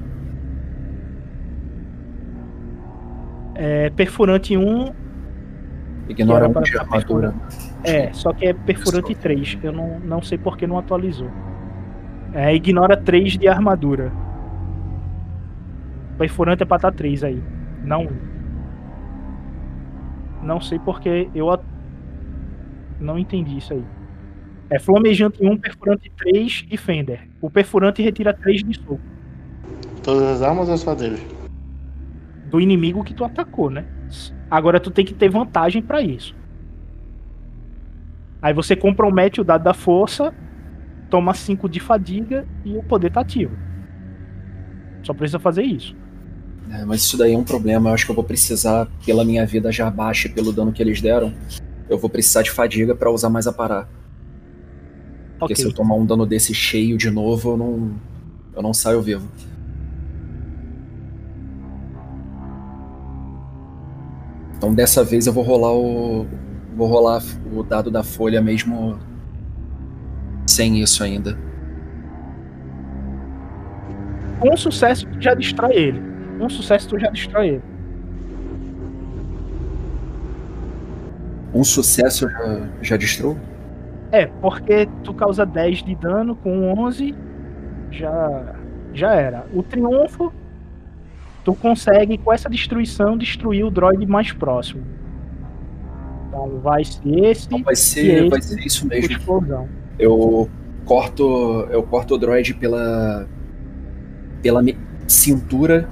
[3.57, 4.93] É, perfurante 1.
[6.09, 7.33] Ignora um de armadura.
[7.83, 9.57] É, só que é perfurante 3.
[9.63, 11.29] Eu não, não sei porque não atualizou.
[12.33, 14.11] É, ignora 3 de armadura.
[16.17, 17.43] Perfurante é pra estar 3 aí.
[17.83, 18.07] Não.
[20.43, 21.47] Não sei porque eu.
[22.99, 23.83] Não entendi isso aí.
[24.69, 27.27] É flamejante 1, perfurante 3 e fender.
[27.41, 28.99] O perfurante retira 3 de soco.
[30.03, 31.36] Todas as armas ou só dele?
[32.49, 33.85] Do inimigo que tu atacou, né?
[34.49, 36.35] Agora tu tem que ter vantagem pra isso.
[38.41, 40.33] Aí você compromete o dado da força,
[41.09, 43.55] toma 5 de fadiga e o poder tá ativo.
[45.03, 45.95] Só precisa fazer isso.
[46.71, 47.89] É, mas isso daí é um problema.
[47.89, 50.81] Eu acho que eu vou precisar, pela minha vida já baixa e pelo dano que
[50.81, 51.33] eles deram,
[51.89, 53.89] eu vou precisar de fadiga pra usar mais a parar.
[55.39, 55.55] Porque Ok.
[55.55, 57.91] se eu tomar um dano desse cheio de novo, eu não,
[58.55, 59.27] eu não saio vivo.
[64.57, 66.25] Então dessa vez eu vou rolar o.
[66.75, 68.99] Vou rolar o dado da folha mesmo
[70.45, 71.37] sem isso ainda.
[74.43, 76.01] Um sucesso tu já destrói ele.
[76.39, 77.63] Um sucesso tu já destrói ele.
[81.53, 83.37] Um sucesso já, já destruo?
[84.11, 87.15] É, porque tu causa 10 de dano com 11,
[87.91, 88.55] já
[88.93, 89.45] já era.
[89.53, 90.33] O triunfo,
[91.47, 94.83] tu consegue com essa destruição destruir o droid mais próximo.
[96.27, 99.13] Então vai ser esse Então vai ser, vai esse ser isso mesmo.
[99.13, 99.69] explosão.
[99.97, 100.49] Eu
[100.83, 103.25] corto, eu corto o droid pela
[104.41, 104.61] pela
[105.07, 105.89] cintura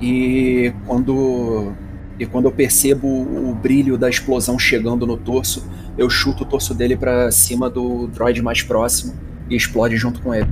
[0.00, 1.74] e quando
[2.18, 6.72] e quando eu percebo o brilho da explosão chegando no torso, eu chuto o torso
[6.72, 9.12] dele pra cima do droid mais próximo
[9.50, 10.48] e explode junto com ele.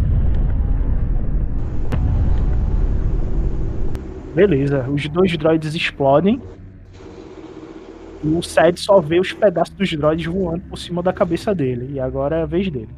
[4.35, 6.40] Beleza, os dois droids explodem.
[8.23, 11.94] E o Sed só vê os pedaços dos droids voando por cima da cabeça dele.
[11.94, 12.88] E agora é a vez dele.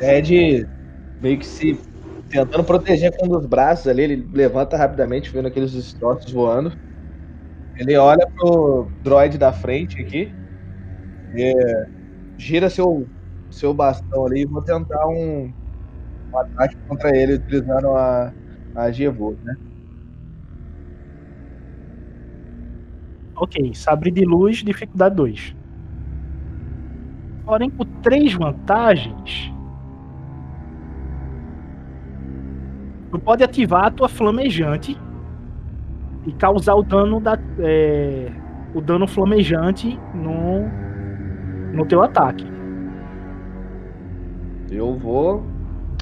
[0.00, 0.68] Ed
[1.20, 1.78] meio que se
[2.28, 6.72] tentando proteger com um dos braços ali, ele levanta rapidamente, vendo aqueles destroços voando.
[7.76, 10.32] Ele olha pro droid da frente aqui,
[11.34, 11.86] e
[12.36, 13.06] gira seu,
[13.50, 15.52] seu bastão ali e vou tentar um,
[16.32, 18.32] um ataque contra ele utilizando a,
[18.74, 19.56] a Gevo, né?
[23.34, 25.56] Ok, sabre de luz, dificuldade 2.
[27.44, 29.52] Porém, com três vantagens,
[33.10, 34.96] tu pode ativar a tua flamejante
[36.26, 38.30] e causar o dano da é,
[38.74, 40.68] o dano flamejante no
[41.72, 42.46] no teu ataque.
[44.70, 45.51] Eu vou.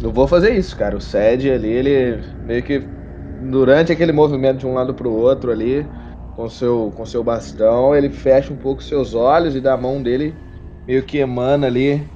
[0.02, 0.96] Eu vou fazer isso, cara.
[0.96, 2.90] O Sed ali, ele meio que.
[3.38, 5.90] Durante aquele movimento de um lado pro outro ali,
[6.34, 10.36] com seu, com seu bastão, ele fecha um pouco seus olhos e da mão dele
[10.86, 12.10] meio que emana ali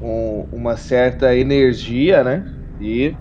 [0.00, 2.46] um- uma certa energia, né?
[2.78, 3.16] E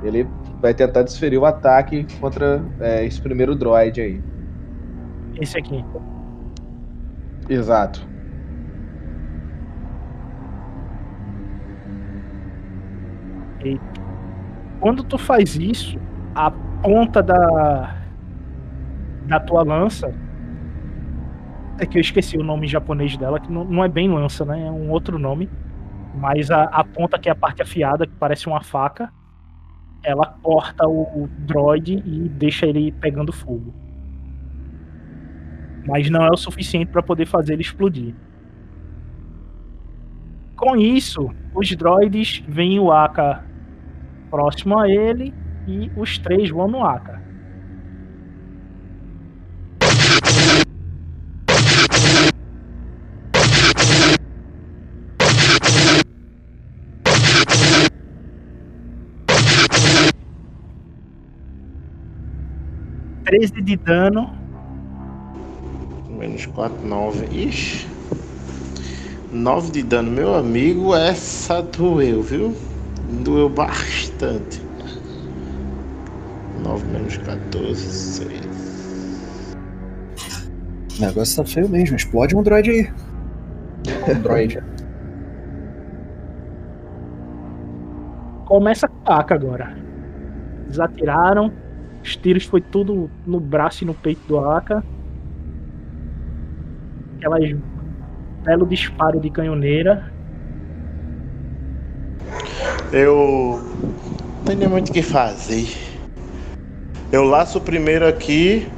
[0.00, 4.22] ele vai tentar desferir o ataque contra é, esse primeiro droid aí.
[5.36, 5.84] Esse aqui.
[7.48, 8.11] Exato.
[14.80, 15.98] Quando tu faz isso,
[16.34, 17.98] a ponta da
[19.26, 20.12] da tua lança
[21.78, 24.66] é que eu esqueci o nome japonês dela, que não, não é bem lança, né?
[24.66, 25.48] É um outro nome.
[26.14, 29.10] Mas a, a ponta que é a parte afiada, que parece uma faca,
[30.04, 33.72] ela corta o, o droid e deixa ele pegando fogo.
[35.86, 38.14] Mas não é o suficiente para poder fazer ele explodir.
[40.54, 43.44] Com isso, os droids veem o Aka
[44.32, 45.34] próximo a ele
[45.66, 47.22] e os três vão no Aka.
[63.24, 64.42] Treze de dano,
[66.08, 67.26] Menos 4, 9.
[67.26, 67.86] Ixi.
[69.32, 70.94] 9 de dano, meu amigo.
[70.94, 72.71] Essa doeu, viu?
[73.24, 74.60] Doeu bastante.
[76.62, 79.56] 9 menos 14, 6.
[80.98, 82.92] O negócio tá feio mesmo, explode um droid aí.
[84.08, 84.58] Um droid.
[88.52, 89.74] começa com a Aka agora.
[90.66, 91.50] Eles atiraram,
[92.04, 94.84] os tiros foi tudo no braço e no peito do Aka.
[97.16, 97.56] Aquelas
[98.44, 100.11] belo disparo de canhoneira.
[102.92, 103.58] Eu
[104.44, 105.66] não tenho muito o que fazer.
[107.10, 108.68] Eu laço primeiro aqui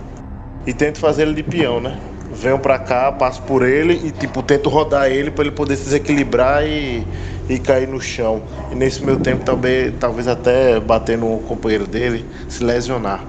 [0.65, 1.99] e tento fazer ele de peão, né?
[2.33, 5.85] Venho pra cá, passo por ele e tipo tento rodar ele pra ele poder se
[5.85, 7.05] desequilibrar e,
[7.49, 8.43] e cair no chão.
[8.71, 13.25] E nesse meu tempo talvez, talvez até bater no companheiro dele, se lesionar.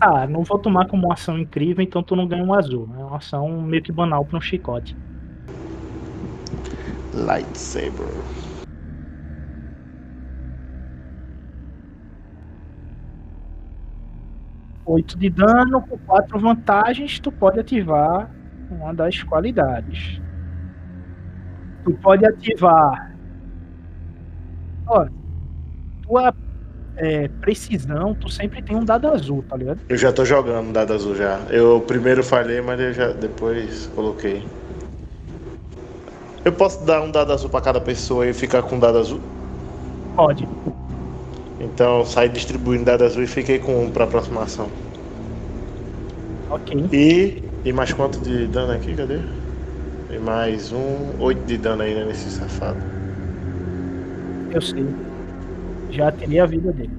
[0.00, 2.88] Tá, não vou tomar como uma ação incrível, então tu não ganha um azul.
[2.98, 4.96] É uma ação meio que banal pra um chicote.
[7.20, 8.06] Lightsaber.
[14.86, 18.30] Oito de dano, com quatro vantagens, tu pode ativar
[18.70, 20.20] uma das qualidades.
[21.84, 23.14] Tu pode ativar.
[24.86, 25.06] Ó,
[26.02, 26.34] tua
[26.96, 29.80] é, precisão, tu sempre tem um dado azul, tá ligado?
[29.88, 31.38] Eu já tô jogando dado azul já.
[31.50, 34.44] Eu primeiro falhei, mas eu já depois coloquei.
[36.44, 39.20] Eu posso dar um dado azul pra cada pessoa e ficar com um dado azul?
[40.16, 40.48] Pode.
[41.60, 44.68] Então saí distribuindo dado azul e fiquei com um pra aproximação.
[46.48, 46.86] Ok.
[46.92, 47.42] E.
[47.64, 48.94] E mais quanto de dano aqui?
[48.94, 49.18] Cadê?
[50.10, 51.20] E mais um.
[51.20, 52.80] Oito de dano aí né, nesse safado.
[54.50, 54.86] Eu sei.
[55.90, 56.90] Já teria a vida dele.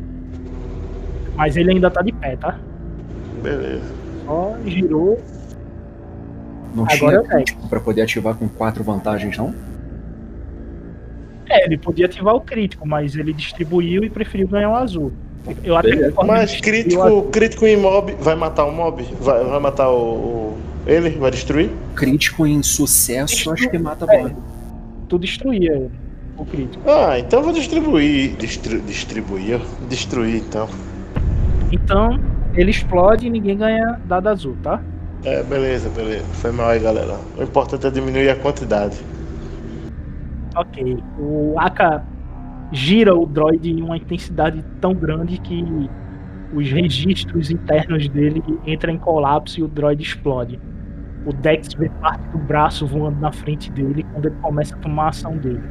[1.35, 2.59] Mas ele ainda tá de pé, tá?
[3.41, 3.91] Beleza.
[4.25, 5.19] Só girou.
[6.73, 9.53] Não Agora tinha crítico pra poder ativar com quatro vantagens, não?
[11.49, 15.11] É, ele podia ativar o crítico, mas ele distribuiu e preferiu ganhar o azul.
[15.63, 16.15] Eu até Beleza.
[16.23, 16.61] Mas azul.
[16.61, 19.03] crítico, crítico em mob vai matar o mob?
[19.19, 21.09] Vai, vai matar o, o- Ele?
[21.11, 21.69] Vai destruir?
[21.95, 24.21] Crítico em sucesso, acho que mata É.
[24.21, 24.31] é.
[25.09, 25.91] Tu destruía ele,
[26.37, 26.89] o crítico.
[26.89, 28.35] Ah, então eu vou distribuir.
[28.37, 29.59] Distri, distribuir?
[29.59, 29.85] ó.
[29.89, 30.69] Destruir então.
[31.71, 32.17] Então,
[32.53, 34.81] ele explode e ninguém ganha dado azul, tá?
[35.23, 36.25] É, beleza, beleza.
[36.33, 37.19] Foi mal aí, galera.
[37.37, 38.97] O importante é diminuir a quantidade.
[40.55, 40.97] Ok.
[41.19, 42.03] O Aka
[42.71, 45.63] gira o droid em uma intensidade tão grande que
[46.53, 50.59] os registros internos dele entram em colapso e o droid explode.
[51.25, 55.05] O Dex vê parte do braço voando na frente dele quando ele começa a tomar
[55.05, 55.61] a ação dele.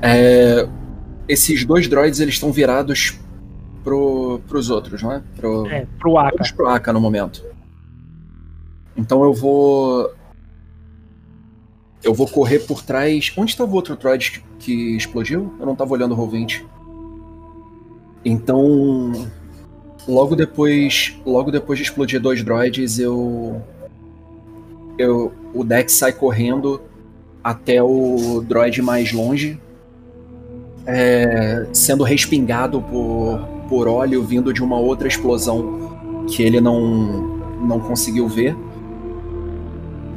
[0.00, 0.66] É,
[1.28, 3.21] esses dois droids eles estão virados
[3.82, 5.22] pro, pros outros, não é?
[5.36, 6.44] Pro, É, pro Aka.
[6.54, 7.42] pro Aka no momento.
[8.96, 10.10] Então eu vou.
[12.02, 13.32] Eu vou correr por trás.
[13.36, 15.54] Onde estava o outro droid que, explodiu?
[15.58, 16.64] Eu não estava olhando o Roll20.
[18.24, 19.12] Então.
[20.06, 21.16] Logo depois.
[21.24, 23.62] Logo depois de explodir dois droids, eu.
[24.98, 25.32] Eu.
[25.54, 26.82] O Dex sai correndo
[27.42, 29.60] até o droid mais longe.
[30.86, 33.38] é, sendo respingado por,
[33.72, 38.54] por óleo vindo de uma outra explosão que ele não, não conseguiu ver.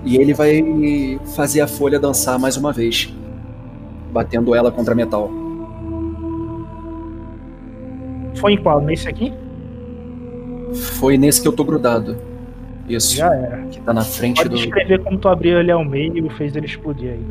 [0.04, 3.16] E ele vai fazer a folha dançar mais uma vez,
[4.12, 5.32] batendo ela contra metal.
[8.36, 8.82] Foi em qual?
[8.82, 9.34] Nesse aqui?
[11.00, 12.18] Foi nesse que eu tô grudado.
[12.90, 13.62] Isso, Já era.
[13.68, 14.56] que tá na frente Pode do.
[14.58, 17.26] descrever como tu abriu ele ao meio e fez ele explodir aí.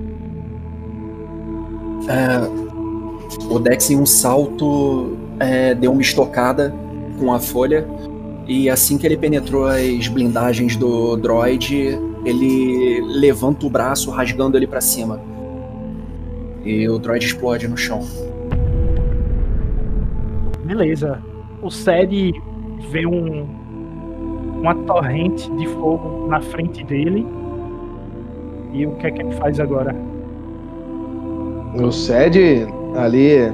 [2.08, 6.74] É, o Dex, em um salto, é, deu uma estocada
[7.18, 7.86] com a folha.
[8.46, 14.66] E assim que ele penetrou as blindagens do droid, ele levanta o braço, rasgando ele
[14.66, 15.20] pra cima.
[16.64, 18.02] E o droid explode no chão.
[20.64, 21.22] Beleza.
[21.62, 22.32] O Sed
[22.90, 23.46] vê um,
[24.60, 27.26] uma torrente de fogo na frente dele.
[28.72, 29.94] E o que é que ele faz agora?
[31.74, 32.66] O Sed
[32.96, 33.52] ali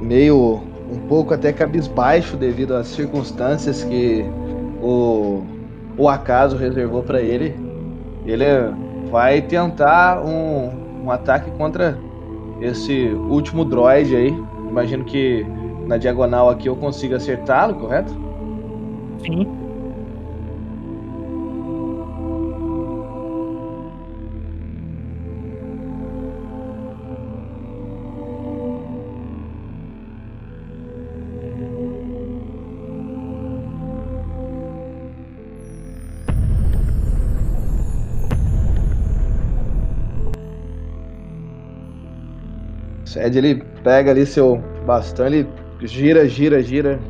[0.00, 0.60] meio
[0.90, 4.24] um pouco até cabisbaixo devido às circunstâncias que
[4.82, 5.42] o,
[5.96, 7.54] o acaso reservou para ele.
[8.24, 8.44] Ele
[9.10, 11.98] vai tentar um, um ataque contra
[12.60, 14.34] esse último droid aí.
[14.68, 15.46] Imagino que
[15.86, 18.14] na diagonal aqui eu consiga acertá-lo, correto?
[19.24, 19.67] Sim.
[43.18, 45.46] O Sed ele pega ali seu bastão, ele
[45.82, 47.00] gira, gira, gira,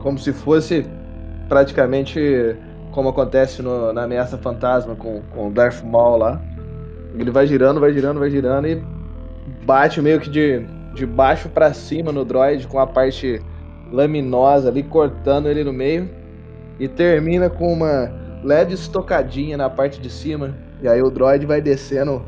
[0.00, 0.86] como se fosse
[1.48, 2.56] praticamente
[2.92, 6.40] como acontece no- na ameaça fantasma com, com o Darth Maul lá.
[7.18, 8.82] Ele vai girando, vai girando, vai girando e
[9.64, 13.40] bate meio que de, de baixo pra cima no droid com a parte
[13.92, 16.08] laminosa ali, cortando ele no meio.
[16.78, 18.12] E termina com uma
[18.44, 20.54] leve estocadinha na parte de cima.
[20.80, 22.22] E aí o droid vai descendo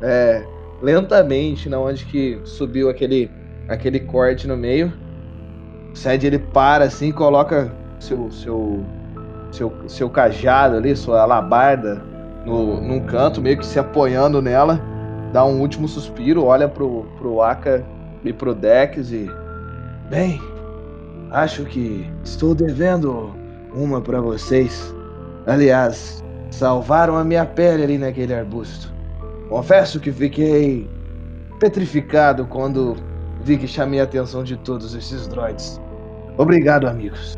[0.00, 0.44] é,
[0.82, 3.30] lentamente na onde que subiu aquele,
[3.68, 4.92] aquele corte no meio.
[5.92, 8.84] O Sed ele para assim, coloca seu, seu,
[9.50, 12.02] seu, seu cajado ali, sua alabarda
[12.44, 14.80] no, num canto, meio que se apoiando nela,
[15.32, 17.84] dá um último suspiro, olha pro, pro Aka
[18.24, 19.28] e pro Dex e.
[20.08, 20.40] Bem,
[21.32, 23.34] acho que estou devendo
[23.74, 24.94] uma para vocês.
[25.46, 28.95] Aliás, salvaram a minha pele ali naquele arbusto.
[29.48, 30.88] Confesso que fiquei
[31.60, 32.96] petrificado quando
[33.42, 35.80] vi que chamei a atenção de todos esses droids.
[36.36, 37.36] Obrigado, amigos.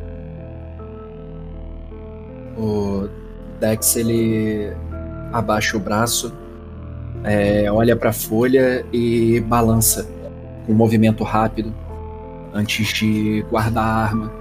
[2.57, 3.09] O
[3.61, 4.73] Dex ele
[5.33, 6.33] abaixa o braço,
[7.23, 10.09] é, olha para a folha e balança
[10.67, 11.73] com um movimento rápido
[12.53, 14.33] antes de guardar a arma.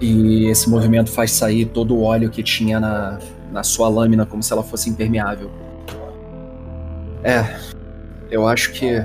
[0.00, 3.18] E esse movimento faz sair todo o óleo que tinha na,
[3.52, 5.50] na sua lâmina, como se ela fosse impermeável.
[7.24, 7.58] É,
[8.30, 9.02] eu acho que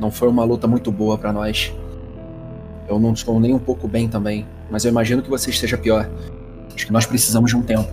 [0.00, 1.70] não foi uma luta muito boa para nós.
[2.88, 6.08] Eu não estou nem um pouco bem também, mas eu imagino que você esteja pior.
[6.74, 7.92] Acho que nós precisamos de um tempo.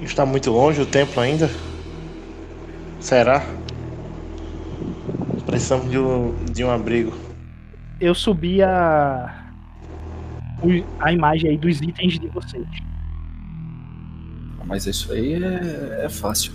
[0.00, 1.50] Está muito longe o templo ainda?
[3.00, 3.44] Será?
[5.46, 7.12] Precisamos de um, de um abrigo.
[8.00, 9.50] Eu subi a.
[11.00, 12.66] a imagem aí dos itens de vocês.
[14.66, 16.52] Mas isso aí é, é fácil.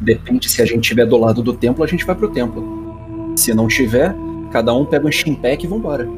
[0.00, 3.34] Depende se a gente estiver do lado do templo, a gente vai pro templo.
[3.36, 4.14] Se não tiver,
[4.50, 6.08] cada um pega um chimpack e vambora.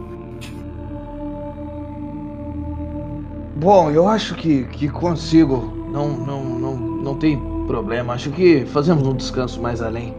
[3.56, 5.72] Bom, eu acho que, que consigo.
[5.92, 8.14] Não, não, não, não tem problema.
[8.14, 10.14] Acho que fazemos um descanso mais além.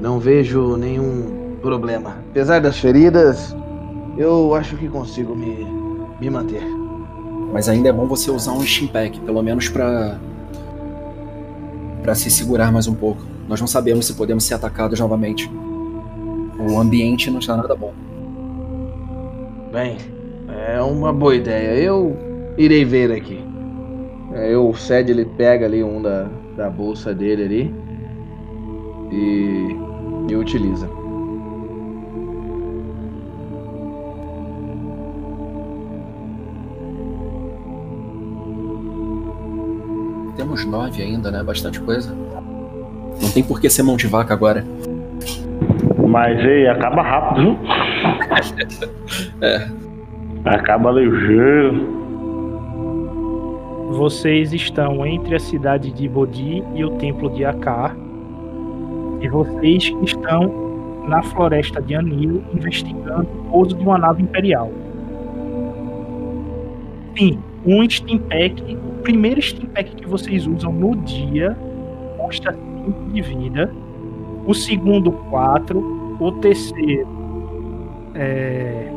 [0.00, 2.16] Não vejo nenhum problema.
[2.30, 3.56] Apesar das feridas,
[4.18, 5.66] eu acho que consigo me,
[6.20, 6.75] me manter.
[7.56, 10.20] Mas ainda é bom você usar um Steampack, pelo menos para
[12.02, 13.22] para se segurar mais um pouco.
[13.48, 15.50] Nós não sabemos se podemos ser atacados novamente.
[16.60, 17.94] O ambiente não está nada bom.
[19.72, 19.96] Bem,
[20.68, 21.82] é uma boa ideia.
[21.82, 22.14] Eu
[22.58, 23.42] irei ver aqui.
[24.34, 26.28] É, eu, o Sed ele pega ali um da,
[26.58, 27.74] da bolsa dele ali
[29.10, 29.76] e,
[30.30, 30.86] e utiliza.
[40.66, 41.42] Nove ainda, né?
[41.42, 42.14] Bastante coisa.
[43.20, 44.64] Não tem por que ser mão de vaca agora.
[46.08, 47.58] Mas ei, acaba rápido, viu?
[49.40, 49.68] é.
[50.44, 51.96] Acaba ligeiro.
[53.90, 57.96] Vocês estão entre a cidade de Bodhi e o templo de Akar.
[59.20, 60.66] E vocês estão
[61.08, 64.70] na floresta de Anil investigando o pouso de uma nave imperial.
[67.16, 71.56] Sim, um Steam Pack, o primeiro Steam Pack que vocês usam no dia,
[72.18, 73.72] custa 5 de vida.
[74.44, 76.18] O segundo, 4.
[76.18, 77.06] O terceiro,
[78.16, 78.90] é,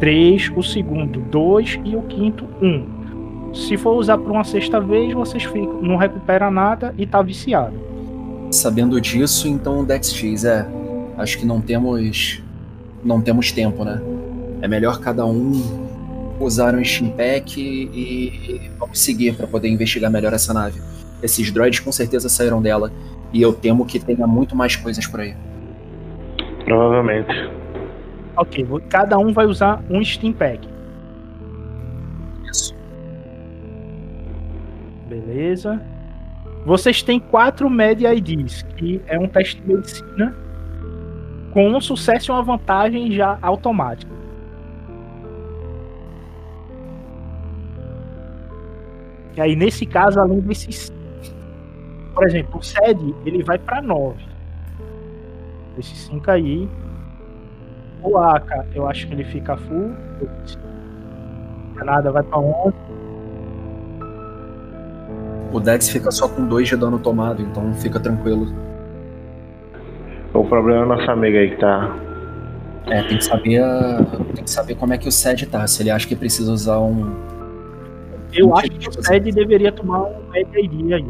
[0.00, 0.50] 3.
[0.56, 1.78] O segundo, 2.
[1.84, 2.66] E o quinto, 1.
[2.66, 3.54] Um.
[3.54, 7.74] Se for usar por uma sexta vez, vocês ficam, não recupera nada e tá viciado.
[8.50, 10.66] Sabendo disso, então o Dex X é.
[11.16, 12.42] Acho que não temos.
[13.04, 14.00] Não temos tempo, né?
[14.60, 15.52] É melhor cada um
[16.40, 20.80] usar um Steam Pack e, e vamos seguir para poder investigar melhor essa nave.
[21.22, 22.92] Esses droids com certeza saíram dela
[23.32, 25.34] e eu temo que tenha muito mais coisas por aí.
[26.64, 27.50] Provavelmente.
[28.36, 30.68] Ok, cada um vai usar um Steam Pack.
[35.08, 35.80] Beleza.
[36.64, 40.34] Vocês têm quatro Media IDs, que é um teste de medicina
[41.52, 44.21] com um sucesso e uma vantagem já automática.
[49.36, 50.92] E aí, nesse caso, além desses.
[52.14, 54.16] Por exemplo, o SED ele vai para 9.
[55.78, 56.68] Esses 5 aí.
[58.02, 59.94] O AK, eu acho que ele fica full.
[61.84, 62.74] Nada vai para 11
[65.52, 68.46] o Dex fica só com 2 de dano tomado, então fica tranquilo.
[70.32, 71.94] O problema é a nossa amiga aí que tá.
[72.86, 73.62] É, tem que saber.
[74.34, 75.66] Tem que saber como é que o Sed tá.
[75.66, 77.14] Se ele acha que precisa usar um.
[78.34, 80.46] Eu acho que o Sed deveria tomar um Med
[80.94, 81.06] aí.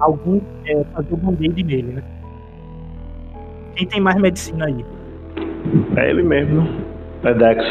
[0.00, 0.40] Algum.
[0.66, 2.02] É, fazer o band-aid nele, né?
[3.76, 4.84] Quem tem mais medicina aí?
[5.96, 6.68] É ele mesmo.
[7.22, 7.64] É Dex.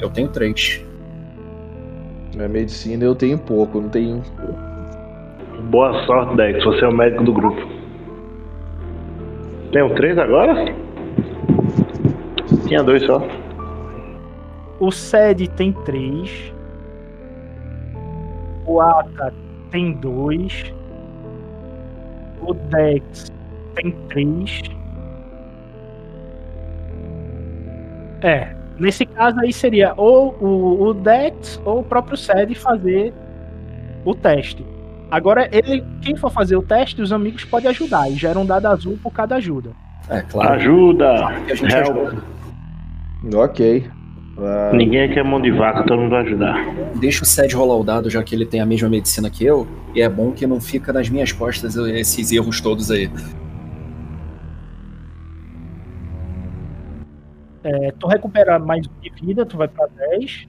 [0.00, 0.84] Eu tenho três.
[2.36, 4.22] Na medicina eu tenho pouco, não tenho.
[5.70, 6.62] Boa sorte, Dex.
[6.64, 7.60] Você é o médico do grupo.
[9.72, 10.74] Tem um três agora?
[12.66, 13.22] Tinha dois só.
[14.78, 16.52] O SED tem três.
[18.66, 19.32] O ATA
[19.70, 20.72] tem dois.
[22.42, 23.30] O Dex
[23.74, 24.62] tem três.
[28.22, 33.14] É, nesse caso aí seria ou o, o Dex ou o próprio SED fazer
[34.04, 34.64] o teste.
[35.10, 38.66] Agora, ele, quem for fazer o teste, os amigos podem ajudar e gera um dado
[38.66, 39.70] azul por cada ajuda.
[40.08, 40.54] É, claro.
[40.54, 41.34] Ajuda!
[41.46, 41.96] que a gente Help!
[41.96, 42.22] ajuda.
[43.36, 43.90] Ok.
[44.42, 46.56] Ah, Ninguém aqui é mão de vaca, todo mundo vai ajudar.
[46.98, 49.66] Deixa o Sed rolar o dado, já que ele tem a mesma medicina que eu,
[49.94, 53.10] e é bom que não fica nas minhas costas esses erros todos aí.
[57.62, 60.48] É, tu recupera mais um de vida, tu vai pra 10.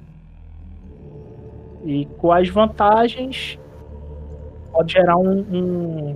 [1.83, 3.59] E com as vantagens,
[4.71, 6.15] pode gerar um, um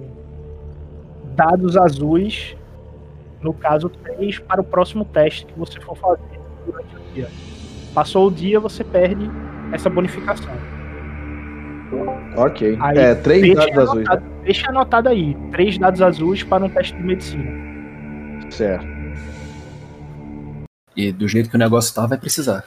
[1.36, 2.56] dados azuis,
[3.42, 7.28] no caso 3, para o próximo teste que você for fazer durante o dia.
[7.96, 9.26] Passou o dia, você perde
[9.72, 10.54] essa bonificação.
[12.36, 12.78] ok.
[12.82, 14.08] Aí, é, três dados azuis.
[14.08, 17.44] anotado, Deixa anotado aí, três dados azuis para um teste de medicina.
[17.44, 18.52] né?
[18.52, 18.86] Certo.
[20.96, 22.66] E do jeito que o negócio tá, vai precisar.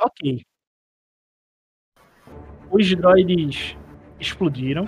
[0.00, 0.42] Ok.
[2.70, 3.76] Os droids
[4.18, 4.84] explodiram.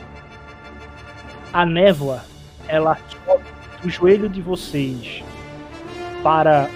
[1.53, 2.23] A névoa,
[2.69, 2.97] ela
[3.27, 3.45] sobe
[3.83, 5.23] do joelho de vocês
[6.23, 6.69] para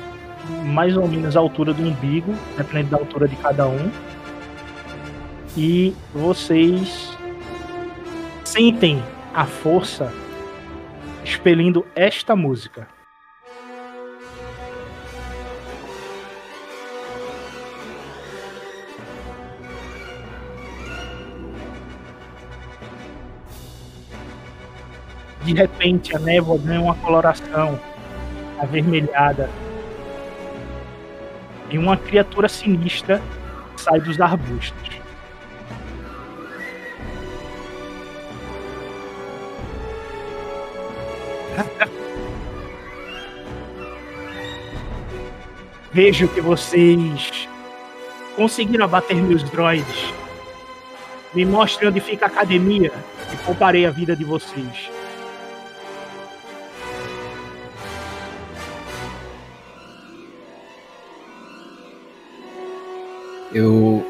[0.65, 3.91] mais ou menos a altura do umbigo, dependendo da altura de cada um.
[5.57, 7.17] E vocês
[8.45, 9.03] sentem
[9.35, 10.13] a força
[11.25, 12.89] expelindo esta música.
[25.45, 27.79] De repente, a névoa ganha uma coloração
[28.59, 29.49] avermelhada.
[31.71, 33.21] E uma criatura sinistra
[33.77, 34.91] sai dos arbustos.
[45.93, 47.49] Vejo que vocês
[48.37, 50.15] conseguiram abater meus droids.
[51.35, 52.93] Me mostrem onde fica a academia
[53.33, 54.96] e pouparei a vida de vocês.
[63.57, 64.05] Eu.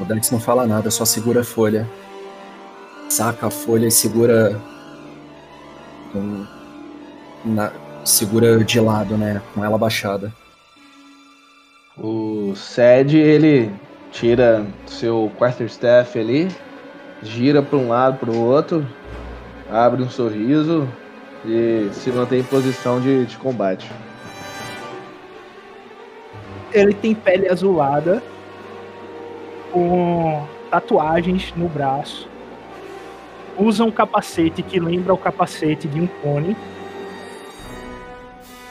[0.00, 1.88] O Dex não fala nada, só segura a folha.
[3.08, 4.60] Saca a folha e segura.
[6.12, 6.46] com-
[7.42, 7.72] na-
[8.04, 9.40] segura de lado, né?
[9.54, 10.30] Com ela baixada.
[11.96, 13.70] O Sed, ele
[14.10, 16.50] tira seu quarterstaff ali,
[17.22, 18.86] gira para um lado para o outro,
[19.70, 20.86] abre um sorriso
[21.46, 23.90] e se mantém em posição de, de combate.
[26.72, 28.22] Ele tem pele azulada,
[29.72, 32.28] com tatuagens no braço.
[33.58, 36.56] Usa um capacete que lembra o capacete de um clone.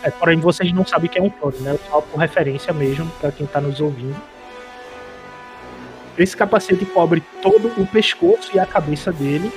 [0.04, 1.78] É, porém, vocês não sabem que é um clone, né?
[1.90, 4.20] Só por referência mesmo, para quem tá nos ouvindo.
[6.18, 9.52] Esse capacete cobre todo o pescoço e a cabeça dele.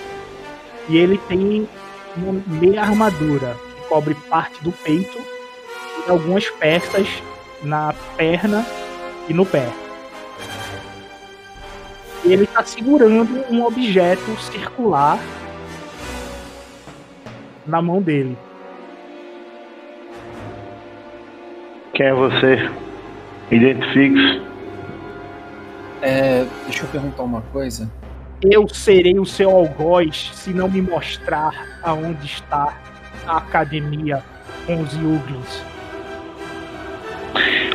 [0.88, 1.66] E ele tem
[2.14, 5.18] uma meia armadura que cobre parte do peito
[6.06, 7.08] e algumas peças
[7.64, 8.64] na perna
[9.28, 9.68] e no pé.
[12.24, 15.18] E ele está segurando um objeto circular
[17.66, 18.36] na mão dele.
[21.92, 22.70] Quem é você?
[23.50, 24.42] Identifique-se.
[26.02, 26.46] É.
[26.64, 27.90] Deixa eu perguntar uma coisa.
[28.42, 32.76] Eu serei o seu algoz se não me mostrar aonde está
[33.26, 34.22] a academia
[34.66, 35.73] com os Yuglins.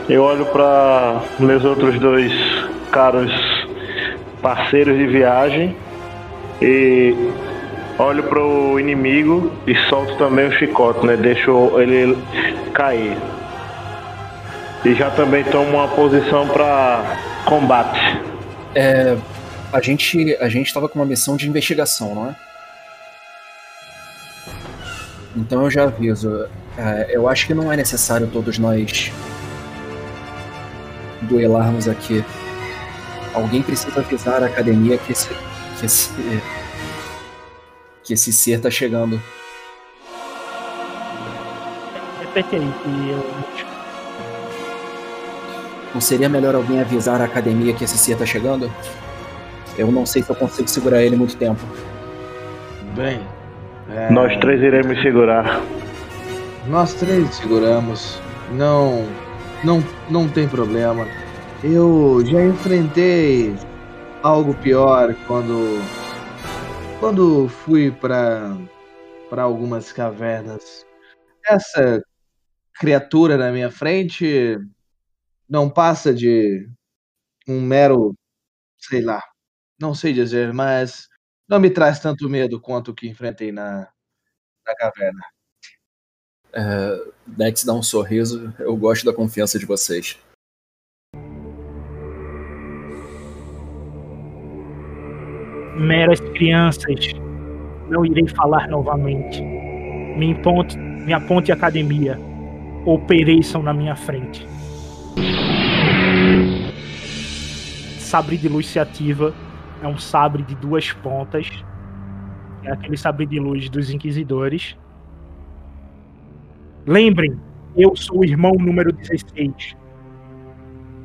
[0.09, 2.33] Eu olho para meus outros dois
[2.91, 3.31] caros
[4.41, 5.77] parceiros de viagem
[6.59, 7.13] e
[7.99, 11.15] olho pro inimigo e solto também o chicote, né?
[11.15, 12.17] Deixo ele
[12.73, 13.15] cair.
[14.83, 18.19] E já também tomo uma posição para combate.
[18.73, 19.15] É.
[19.71, 20.35] A gente.
[20.37, 22.35] A gente tava com uma missão de investigação, não é?
[25.35, 26.47] Então eu já aviso.
[26.75, 29.11] é, eu acho que não é necessário todos nós
[31.29, 32.23] duelarmos aqui.
[33.33, 35.29] Alguém precisa avisar a academia que esse.
[35.79, 36.11] que esse.
[38.03, 39.21] que esse ser tá chegando.
[42.19, 43.25] Repete aí que eu.
[45.93, 48.71] Não seria melhor alguém avisar a academia que esse ser tá chegando?
[49.77, 51.61] Eu não sei se eu consigo segurar ele muito tempo.
[52.95, 53.21] Bem,
[53.89, 55.61] é, Nós três iremos segurar.
[56.67, 58.19] nós três seguramos.
[58.51, 59.07] Não,
[59.63, 59.79] não,
[60.09, 61.05] não tem problema.
[61.63, 63.53] Eu já enfrentei
[64.23, 65.79] algo pior quando
[66.99, 68.55] quando fui para
[69.29, 70.85] para algumas cavernas.
[71.47, 72.01] Essa
[72.75, 74.57] criatura na minha frente
[75.49, 76.69] não passa de
[77.47, 78.15] um mero,
[78.79, 79.21] sei lá,
[79.81, 81.07] não sei dizer, mas
[81.49, 83.89] não me traz tanto medo quanto o que enfrentei na
[84.65, 85.21] da caverna.
[86.53, 88.53] É, Dex dá um sorriso.
[88.59, 90.17] Eu gosto da confiança de vocês.
[95.77, 97.13] Meras crianças,
[97.89, 99.41] não irei falar novamente.
[99.41, 102.19] Me aponte, me aponte academia,
[102.85, 104.45] ou pereçam na minha frente.
[107.97, 109.33] Sabre de luz se ativa.
[109.81, 111.47] É um sabre de duas pontas.
[112.63, 114.75] É aquele sabre de luz dos inquisidores.
[116.89, 117.39] Lembrem,
[117.77, 119.77] eu sou o irmão número 16.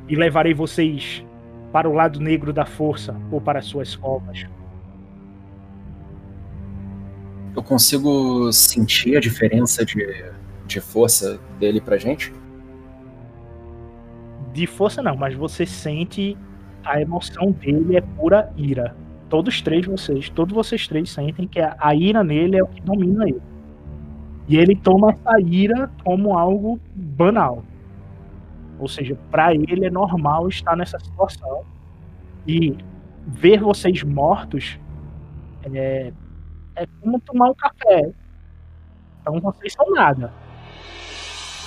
[0.09, 1.23] E levarei vocês
[1.71, 4.47] para o lado negro da força ou para suas covas.
[7.55, 10.03] Eu consigo sentir a diferença de,
[10.65, 12.33] de força dele pra gente?
[14.55, 16.35] De força não, mas você sente
[16.83, 18.97] a emoção dele é pura ira.
[19.29, 22.81] Todos três vocês, todos vocês três sentem que a, a ira nele é o que
[22.81, 23.54] domina ele.
[24.47, 27.63] E ele toma essa ira como algo banal.
[28.79, 31.63] Ou seja, para ele é normal estar nessa situação.
[32.47, 32.77] E
[33.25, 34.77] ver vocês mortos
[35.73, 36.11] é,
[36.75, 38.11] é como tomar um café.
[39.21, 40.31] Então vocês são nada.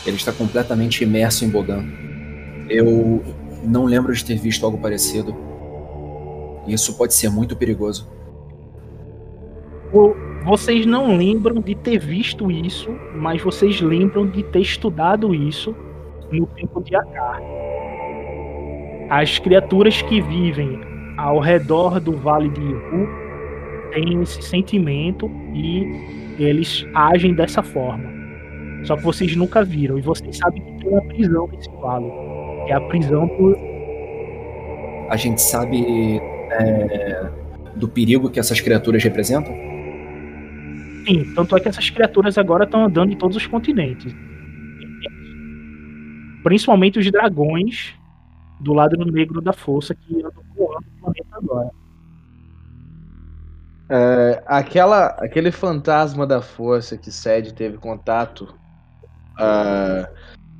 [0.06, 1.84] Ele está completamente imerso em Bogan.
[2.68, 3.24] Eu
[3.64, 5.34] não lembro de ter visto algo parecido.
[6.66, 8.08] Isso pode ser muito perigoso.
[9.92, 10.14] O-
[10.44, 15.74] Vocês não lembram de ter visto isso, mas vocês lembram de ter estudado isso
[16.30, 17.40] no tempo de Akar.
[19.10, 20.80] As criaturas que vivem
[21.16, 23.08] ao redor do Vale de Iru
[23.92, 28.18] têm esse sentimento e eles agem dessa forma.
[28.84, 32.06] Só que vocês nunca viram e vocês sabem que tem uma prisão nesse vale.
[32.68, 33.56] É a prisão do,
[35.10, 36.20] A gente sabe
[36.50, 37.28] é,
[37.74, 39.52] do perigo que essas criaturas representam?
[41.08, 44.14] Sim, tanto é que essas criaturas agora estão andando em todos os continentes.
[46.42, 47.94] Principalmente os dragões
[48.60, 51.70] do lado negro da força que andam voando o planeta agora.
[53.90, 58.54] É, aquela, aquele fantasma da força que Sed teve contato
[59.38, 60.10] ah,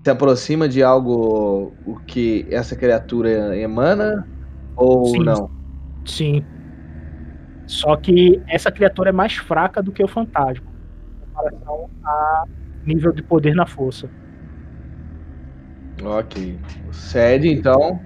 [0.02, 4.26] se aproxima de algo o que essa criatura emana
[4.74, 5.24] ou Sim.
[5.24, 5.50] não?
[6.06, 6.44] Sim.
[7.68, 10.66] Só que essa criatura é mais fraca do que o fantasma.
[10.66, 12.44] Em comparação a
[12.84, 14.08] nível de poder na força.
[16.02, 16.58] Ok.
[16.88, 18.00] O Sed, então.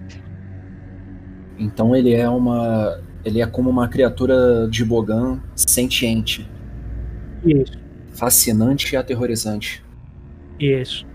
[1.58, 3.00] Então ele é uma.
[3.24, 6.50] Ele é como uma criatura de Bogan sentiente,
[7.44, 7.78] Isso,
[8.12, 9.84] fascinante e aterrorizante.
[10.58, 11.06] isso.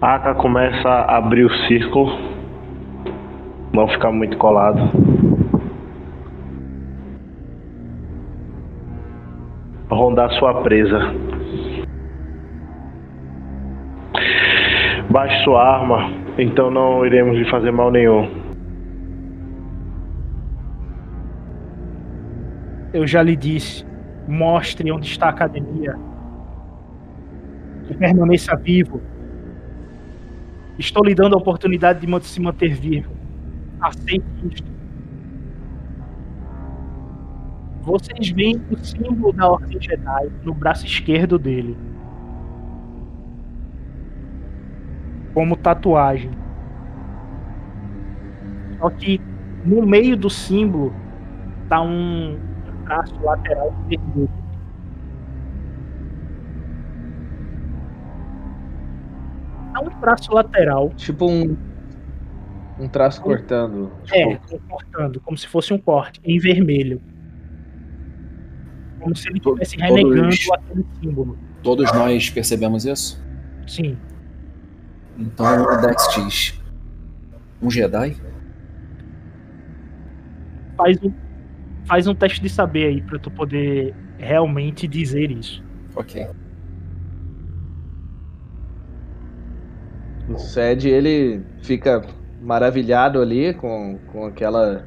[0.00, 2.33] A Aka começa a abrir o círculo.
[3.74, 4.78] Não ficar muito colado.
[9.90, 11.00] Rondar sua presa.
[15.10, 16.08] Baixe sua arma,
[16.38, 18.30] então não iremos lhe fazer mal nenhum.
[22.92, 23.84] Eu já lhe disse,
[24.28, 25.96] mostre onde está a academia.
[27.90, 29.02] E permaneça vivo.
[30.78, 33.23] Estou lhe dando a oportunidade de se manter vivo.
[33.84, 34.74] Aceite isto.
[37.82, 41.76] Vocês veem o símbolo da Ordem Jedi no braço esquerdo dele.
[45.34, 46.30] Como tatuagem.
[48.78, 49.20] Só que
[49.66, 50.94] no meio do símbolo
[51.68, 52.38] tá um
[52.86, 54.30] traço lateral vermelho.
[59.76, 61.73] É um traço lateral, Tipo um.
[62.78, 63.92] Um traço cortando.
[64.12, 67.00] é, Tipo, cortando, como se fosse um corte, em vermelho.
[69.00, 71.38] Como se ele estivesse renegando todos- aquele símbolo.
[71.62, 73.22] Todos nós percebemos isso?
[73.66, 73.96] Sim.
[75.16, 76.60] Então o Dex diz:
[77.62, 78.16] Um Jedi?
[80.76, 81.12] Faz um,
[81.86, 85.62] faz um teste de saber aí pra tu poder realmente dizer isso.
[85.94, 86.26] Ok.
[90.28, 92.02] O Sed, ele fica
[92.40, 94.84] maravilhado ali com, com aquela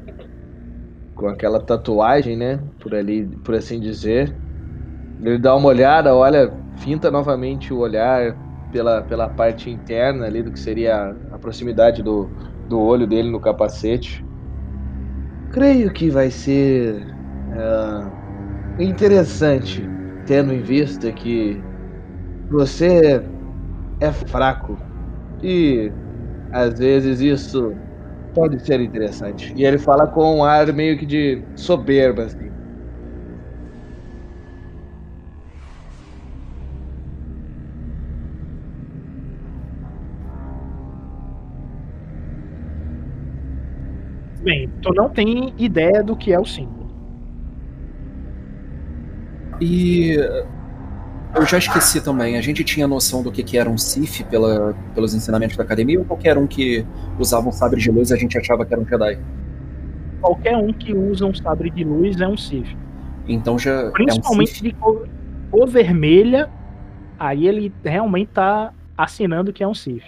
[1.16, 2.60] com aquela tatuagem, né?
[2.80, 4.36] Por ali, por assim dizer.
[5.20, 8.38] Ele dá uma olhada, olha, finta novamente o olhar
[8.72, 12.30] pela, pela parte interna ali do que seria a proximidade do,
[12.70, 14.24] do olho dele no capacete.
[15.52, 17.04] Creio que vai ser
[17.58, 18.12] ah,
[18.80, 19.84] interessante,
[20.28, 21.60] tendo em vista que
[22.50, 23.24] você
[24.00, 24.78] é fraco
[25.42, 25.92] e
[26.52, 27.82] às vezes isso
[28.34, 29.54] pode ser interessante.
[29.56, 32.52] E ele fala com um ar meio que de soberba, assim.
[44.40, 46.96] Bem, tu não tem ideia do que é o símbolo.
[49.60, 50.16] E
[51.36, 54.76] eu já esqueci também, a gente tinha noção do que, que era um Sith pela,
[54.94, 56.86] pelos ensinamentos da academia ou qualquer um que
[57.20, 59.20] usava um sabre de luz a gente achava que era um Jedi?
[60.22, 62.76] Qualquer um que usa um sabre de luz é um Sith.
[63.28, 65.08] Então já Principalmente é um de cor,
[65.52, 66.50] cor vermelha,
[67.20, 70.04] aí ele realmente tá assinando que é um Sith.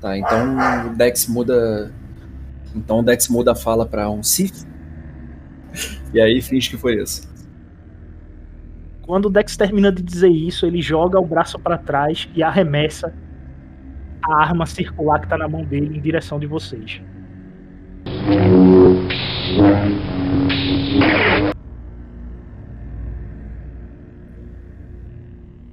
[0.00, 0.56] Tá, então
[0.86, 1.92] o Dex muda.
[2.74, 4.66] Então o Dex muda a fala pra um Sith.
[6.12, 7.29] E aí finge que foi isso.
[9.10, 13.12] Quando o Dex termina de dizer isso, ele joga o braço para trás e arremessa
[14.22, 17.02] a arma circular que tá na mão dele em direção de vocês.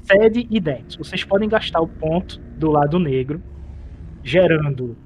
[0.02, 3.40] Sede e Dex, vocês podem gastar o ponto do lado negro,
[4.24, 4.98] gerando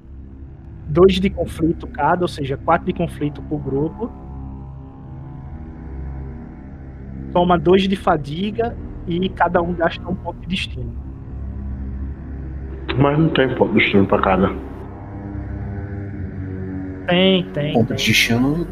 [0.88, 4.21] dois de conflito cada, ou seja, quatro de conflito por grupo.
[7.32, 8.76] Toma dois de fadiga
[9.06, 10.92] e cada um gasta um ponto de destino.
[12.98, 14.50] Mas não tem ponto destino pra cada.
[17.06, 18.06] Tem, tem, Ponto de tem.
[18.06, 18.66] destino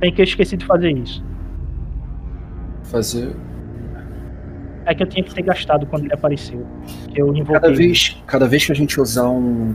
[0.00, 1.24] Tem que eu esqueci de fazer isso.
[2.84, 3.34] fazer.
[4.86, 6.66] É que eu tinha que ter gastado quando ele apareceu.
[7.12, 7.60] Que eu invoquei.
[7.60, 9.74] Cada vez, cada vez que a gente usar um,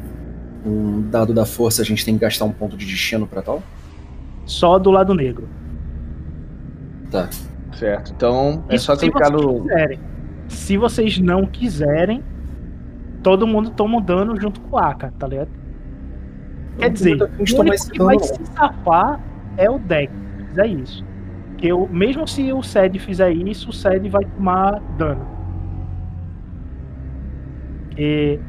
[0.66, 3.62] um dado da força, a gente tem que gastar um ponto de destino pra tal?
[4.46, 5.48] Só do lado negro.
[7.12, 7.30] Tá.
[7.76, 8.14] Certo.
[8.16, 9.62] Então é Isso só clicar no.
[9.62, 10.00] quiserem.
[10.48, 12.24] Se vocês não quiserem,
[13.22, 15.50] todo mundo toma um dano junto com o Aka, tá ligado?
[16.78, 19.20] Quer dizer, o único que vai se safar
[19.58, 21.06] é o deck, se fizer isso.
[21.58, 25.26] Que eu, mesmo se o Sed fizer isso, o Sed vai tomar dano.
[27.98, 28.40] E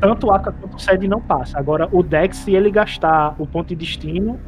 [0.00, 1.58] tanto o Aka quanto o Sed não passa.
[1.58, 4.38] Agora, o Dex, se ele gastar o ponto de destino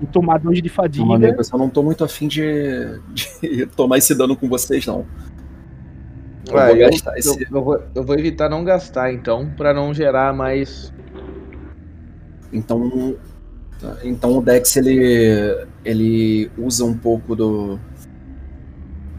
[0.00, 2.42] e tomar dois de Não, fadiga, amigo, eu só não tô muito afim de,
[3.42, 5.06] de tomar esse dano com vocês, não.
[6.46, 7.28] Eu Ah, vou eu, gastar esse.
[7.28, 10.92] eu- eu vou, eu vou evitar não gastar, então, pra não gerar mais.
[12.52, 13.16] Então,
[14.04, 17.78] então o Dex ele ele usa um pouco do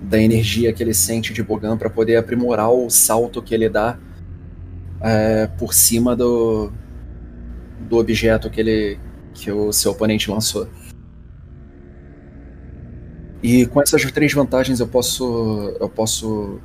[0.01, 3.97] da energia que ele sente de Bogan para poder aprimorar o salto que ele dá
[5.01, 6.71] é, por cima do
[7.79, 8.99] do objeto que ele
[9.37, 10.67] que o seu oponente lançou.
[13.41, 16.59] E com essas três vantagens eu posso eu posso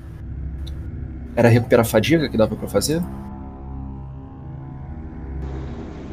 [1.37, 3.03] era recuperar a fadiga que dava para fazer?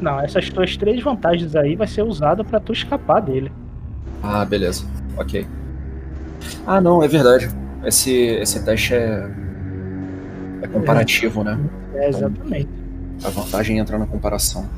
[0.02, 3.52] não, essas tuas três vantagens aí vai ser usada pra tu escapar dele.
[4.24, 4.86] Ah, beleza.
[5.18, 5.46] Ok.
[6.66, 7.50] Ah, não, é verdade.
[7.84, 9.30] Esse, esse teste é.
[10.62, 11.58] É comparativo, né?
[11.94, 12.70] É, exatamente.
[13.24, 14.70] A vantagem entra na comparação.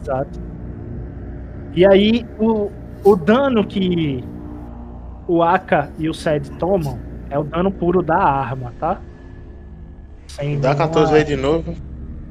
[0.00, 0.40] Exato.
[1.74, 2.70] E aí, o,
[3.04, 4.22] o dano que
[5.26, 6.98] o Aka e o Sed tomam
[7.30, 9.00] é o dano puro da arma, tá?
[10.26, 11.74] Sem Dá nenhuma- 14 vezes de novo.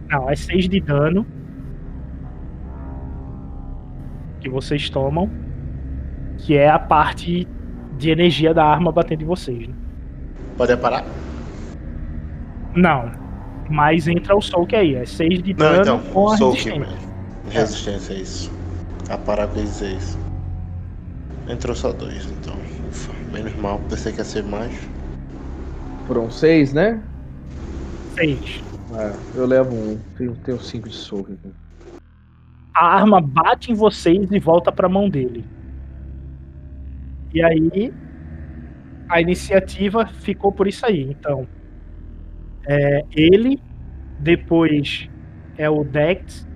[0.09, 1.25] Não, é 6 de dano
[4.39, 5.29] que vocês tomam,
[6.39, 7.47] que é a parte
[7.97, 9.67] de energia da arma batendo em vocês.
[9.67, 9.73] Né?
[10.57, 11.05] Pode parar?
[12.75, 13.11] Não,
[13.69, 15.99] mas entra o soak aí, é 6 de Não, dano então.
[16.11, 16.79] com a Soak, resistência.
[16.79, 17.11] mesmo.
[17.49, 18.51] Resistência, é isso.
[19.11, 20.17] A é isso.
[21.49, 22.55] Entrou só dois, então.
[22.89, 23.77] Ufa, menos mal.
[23.89, 24.71] Pensei que ia ser mais.
[26.07, 27.01] Foram seis, né?
[28.15, 28.63] 6.
[28.93, 29.99] Ah, eu levo um.
[30.17, 31.53] Tenho, tenho cinco de soco aqui.
[32.73, 35.43] a arma bate em vocês e volta pra mão dele.
[37.33, 37.93] E aí
[39.09, 41.03] a iniciativa ficou por isso aí.
[41.03, 41.45] Então,
[42.65, 43.61] é ele,
[44.19, 45.09] depois
[45.57, 46.47] é o Dex,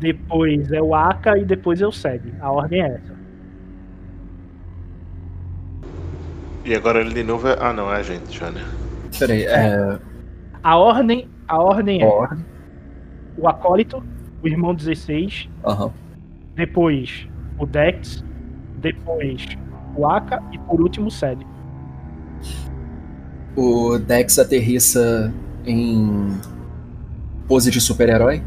[0.00, 2.22] depois é o Aka e depois é o Sed.
[2.40, 3.14] A ordem é essa.
[6.64, 7.56] E agora ele de novo é.
[7.60, 8.62] Ah, não, é a gente já, né?
[9.18, 9.98] Peraí, é.
[10.62, 12.44] A ordem, a ordem é Ordem.
[13.36, 14.02] o Acólito,
[14.42, 15.90] o irmão 16, Aham.
[16.54, 17.26] depois
[17.58, 18.24] o Dex,
[18.78, 19.46] depois
[19.96, 21.44] o Aka e por último o Sed.
[23.56, 25.32] O Dex aterrissa
[25.66, 26.38] em
[27.48, 28.42] pose de super-herói.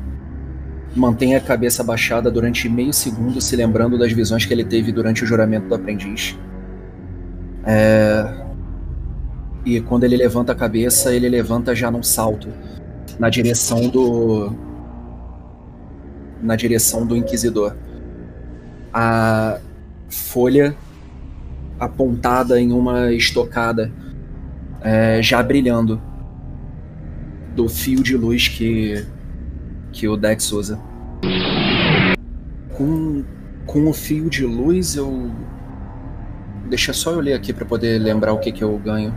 [0.95, 5.23] Mantém a cabeça baixada durante meio segundo, se lembrando das visões que ele teve durante
[5.23, 6.37] o juramento do aprendiz.
[7.65, 8.43] É,
[9.65, 12.49] E quando ele levanta a cabeça, ele levanta já num salto
[13.19, 14.53] na direção do.
[16.41, 17.75] na direção do Inquisidor.
[18.93, 19.59] A
[20.09, 20.75] folha
[21.79, 23.91] apontada em uma estocada
[24.81, 26.01] é, já brilhando
[27.55, 29.05] do fio de luz que,
[29.93, 30.77] que o Dex usa.
[32.75, 33.23] Com,
[33.65, 35.31] com o fio de luz eu.
[36.67, 39.15] Deixa só eu ler aqui para poder lembrar o que, que eu ganho.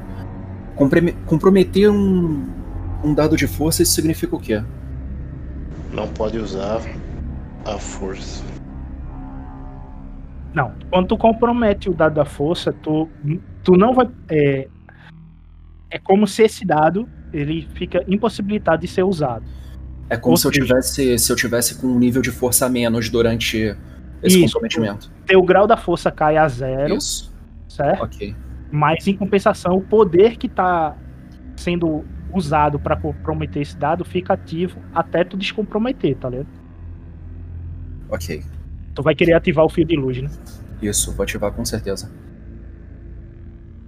[0.74, 2.46] Comprome- Comprometer um,
[3.02, 4.62] um dado de força, isso significa o quê?
[5.92, 6.80] Não pode usar
[7.64, 8.44] a força.
[10.52, 10.72] Não.
[10.90, 13.08] Quando tu compromete o dado da força, tu,
[13.62, 14.08] tu não vai.
[14.28, 14.68] É,
[15.90, 19.44] é como se esse dado ele fica impossibilitado de ser usado.
[20.08, 22.68] É como Ou se eu, tivesse, se eu tivesse com um nível de força a
[22.68, 23.76] menos durante
[24.22, 24.54] esse Isso.
[24.54, 25.10] comprometimento.
[25.26, 27.34] Teu grau da força cai a zero, Isso.
[27.68, 28.04] certo?
[28.04, 28.34] Ok.
[28.70, 30.96] Mas em compensação, o poder que tá
[31.56, 36.48] sendo usado para comprometer esse dado fica ativo até tu descomprometer, tá ligado?
[38.08, 38.42] Ok.
[38.94, 40.30] Tu vai querer ativar o fio de luz, né?
[40.80, 42.10] Isso, vou ativar com certeza.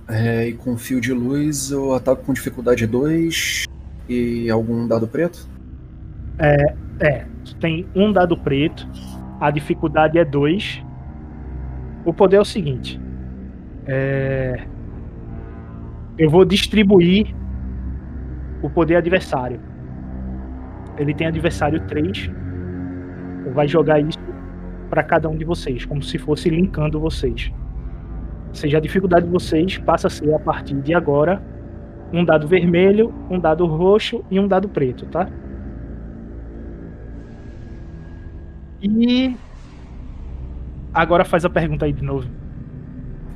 [0.08, 3.64] É, e com fio de luz eu ataco com dificuldade 2
[4.08, 5.46] e algum dado preto?
[6.38, 8.88] É, tu tem um dado preto,
[9.40, 10.84] a dificuldade é 2.
[12.04, 13.00] O poder é o seguinte.
[13.86, 14.66] é,
[16.18, 17.34] Eu vou distribuir
[18.62, 19.60] o poder adversário.
[20.96, 22.30] Ele tem adversário 3.
[23.54, 24.18] Vai jogar isso
[24.90, 27.52] para cada um de vocês, como se fosse linkando vocês.
[28.48, 31.42] Ou seja, a dificuldade de vocês passa a ser a partir de agora
[32.12, 35.28] um dado vermelho, um dado roxo e um dado preto, tá?
[38.82, 39.36] E
[40.94, 42.28] agora faz a pergunta aí de novo.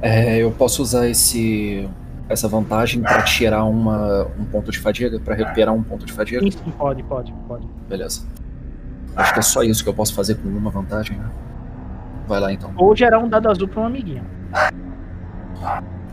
[0.01, 1.89] É, eu posso usar esse
[2.29, 6.41] essa vantagem para tirar uma, um ponto de fadiga, para recuperar um ponto de fadiga?
[6.41, 7.69] Sim, sim, pode, pode, pode.
[7.89, 8.27] Beleza.
[9.15, 11.31] Acho que é só isso que eu posso fazer com uma vantagem, né?
[12.27, 12.73] Vai lá então.
[12.77, 14.25] Ou gerar um dado azul para um amiguinho.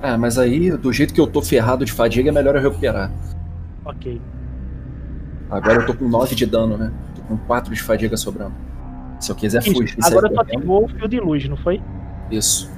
[0.02, 3.12] É, mas aí, do jeito que eu tô ferrado de fadiga, é melhor eu recuperar.
[3.86, 4.22] Ok.
[5.50, 6.92] Agora eu tô com 9 de dano, né?
[7.16, 8.54] Tô com 4 de fadiga sobrando.
[9.20, 9.74] Se eu quiser Isso.
[9.74, 11.82] fugir Agora tu correndo, ativou o fio de luz, não foi?
[12.32, 12.72] Isso.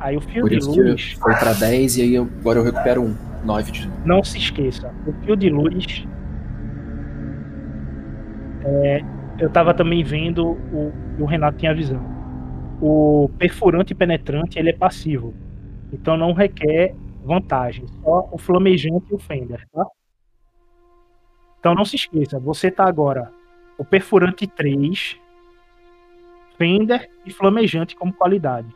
[0.00, 3.02] Aí o fio Por de luz, foi pra 10 e aí eu- agora eu recupero
[3.02, 3.14] um.
[3.44, 6.06] 9 de não se esqueça, o fio de luz.
[8.64, 9.00] é,
[9.38, 12.00] eu tava também vendo o, o Renato tinha visão.
[12.80, 15.34] O perfurante e penetrante ele é passivo.
[15.92, 16.94] Então não requer
[17.24, 17.86] vantagem.
[18.02, 19.84] Só o flamejante e o fender, tá?
[21.58, 23.30] Então não se esqueça, você tá agora
[23.82, 25.16] o perfurante 3,
[26.56, 28.68] fender e flamejante como qualidade.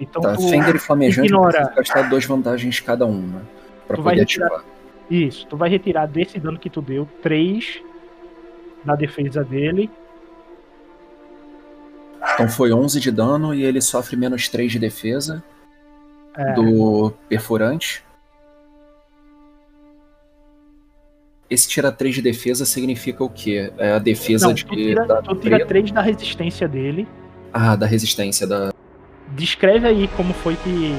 [0.00, 1.70] Então Tá, Fender e Flamejante ignora.
[1.76, 3.42] gastar duas vantagens cada um, né?
[3.86, 4.64] Pra Tu vai poder retirar- ativar.
[5.10, 7.82] Isso, tu vai retirar desse dano que tu deu 3
[8.82, 9.90] na defesa dele.
[12.34, 15.42] Então foi 11 de dano e ele sofre menos 3 de defesa
[16.34, 18.02] É, do perfurante.
[21.50, 23.72] Esse tira 3 de defesa significa o quê?
[23.78, 24.66] É a defesa não, de.
[24.66, 27.08] tu tira, da, tu tira 3 da resistência dele.
[27.52, 28.72] Ah, da resistência da.
[29.28, 30.94] Descreve aí como foi que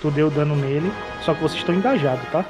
[0.00, 0.90] tu deu dano nele.
[1.22, 2.44] Só que vocês estão engajados, tá?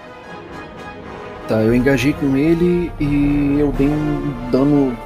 [1.49, 4.97] Tá, eu engajei com ele e eu dei um dano.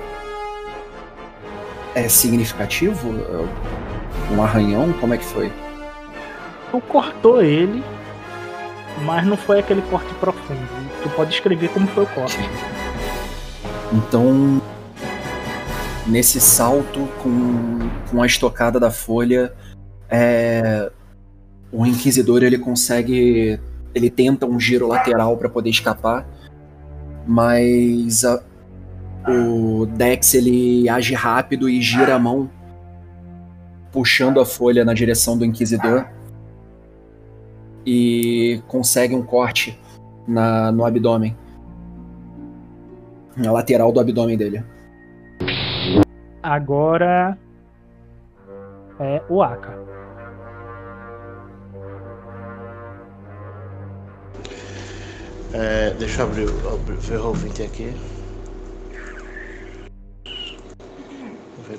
[1.94, 3.14] É significativo?
[3.18, 4.92] É Um arranhão?
[4.94, 5.50] Como é que foi?
[6.72, 7.82] Tu cortou ele,
[9.04, 10.85] mas não foi aquele corte profundo.
[11.06, 12.36] Tu pode descrever como foi o corte.
[13.92, 14.60] Então,
[16.04, 17.78] nesse salto com,
[18.10, 19.52] com a estocada da folha,
[20.10, 20.90] é,
[21.70, 23.60] o inquisidor ele consegue,
[23.94, 26.26] ele tenta um giro lateral para poder escapar,
[27.24, 28.42] mas a-
[29.28, 32.50] o Dex ele age rápido e gira a mão,
[33.92, 36.04] puxando a folha na direção do inquisidor
[37.86, 39.78] e consegue um corte
[40.26, 41.36] na, no abdômen
[43.36, 44.64] na lateral do abdômen dele.
[46.42, 47.36] Agora
[48.98, 49.74] é o Aka.
[55.52, 57.92] É, deixa eu abrir, o- abrir ver o 20 aqui.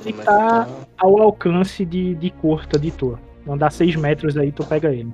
[0.06, 0.68] E como é tá- tá.
[0.98, 3.18] Ao alcance de, de curta de tu.
[3.48, 5.14] Andar 6 metros aí, tu pega ele.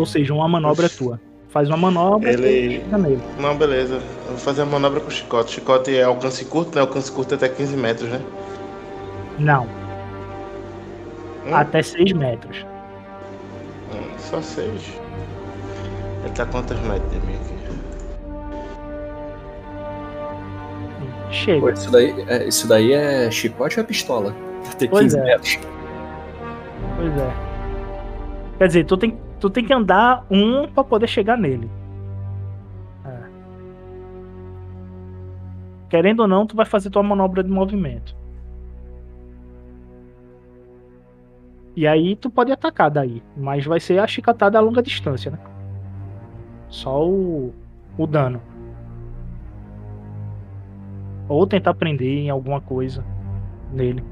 [0.00, 1.20] Ou seja, uma manobra tua.
[1.50, 3.20] Faz uma manobra Ele- e chega nele.
[3.38, 3.94] Não, beleza.
[3.94, 5.52] Eu vou fazer a manobra com o chicote.
[5.52, 6.80] Chicote é alcance curto, né?
[6.80, 8.20] Alcance curto até 15 metros, né?
[9.38, 9.64] Não,
[11.46, 12.64] Hum, até 6 metros.
[13.92, 14.68] hum, só 6.
[16.24, 17.50] Ele tá quantos metros de mim aqui?
[21.30, 21.60] Chega.
[21.60, 24.34] Pô, isso, daí, é, isso daí é chicote ou é pistola?
[24.78, 25.24] Tem Pois 15 é.
[25.24, 25.58] metros.
[26.96, 27.32] Pois é.
[28.58, 31.68] Quer dizer, tu tem, tu tem que andar um pra poder chegar nele.
[33.04, 33.30] É.
[35.88, 38.14] querendo ou não, tu vai fazer tua manobra de movimento.
[41.74, 45.38] E aí tu pode atacar daí, mas vai ser a chicotada a longa distância, né?
[46.68, 47.54] Só o,
[47.96, 48.40] o dano.
[51.28, 53.04] Ou tentar prender em alguma coisa
[53.72, 54.04] nele.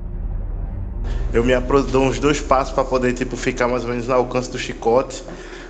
[1.32, 1.52] Eu me
[1.90, 5.22] dou uns dois passos para poder tipo ficar mais ou menos no alcance do chicote.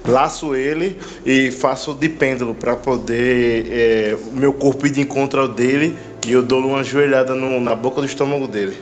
[0.07, 5.49] Laço ele e faço de pêndulo para poder é, meu corpo ir de encontro ao
[5.49, 8.77] dele e eu dou uma joelhada no, na boca do estômago dele,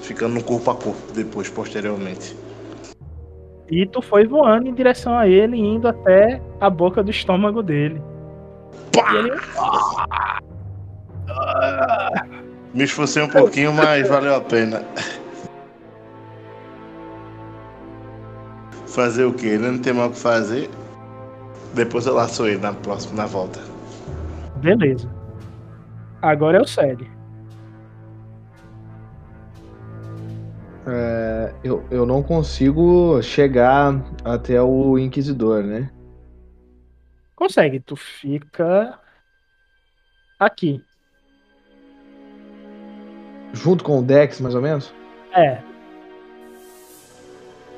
[0.00, 2.34] ficando no corpo a corpo depois, posteriormente.
[3.70, 8.00] E tu foi voando em direção a ele, indo até a boca do estômago dele.
[8.92, 9.12] Pá!
[9.14, 9.30] Ele...
[12.72, 14.82] Me esforcei um pouquinho, mas valeu a pena.
[18.98, 19.56] Fazer o quê?
[19.56, 20.68] Não tem mal o que fazer.
[21.72, 23.60] Depois eu laço ele na próxima, na volta.
[24.56, 25.08] Beleza.
[26.20, 27.08] Agora é o Sede.
[30.84, 35.92] É, eu, eu não consigo chegar até o Inquisidor, né?
[37.36, 38.98] Consegue, tu fica
[40.40, 40.84] aqui.
[43.52, 44.92] Junto com o Dex, mais ou menos?
[45.32, 45.67] É.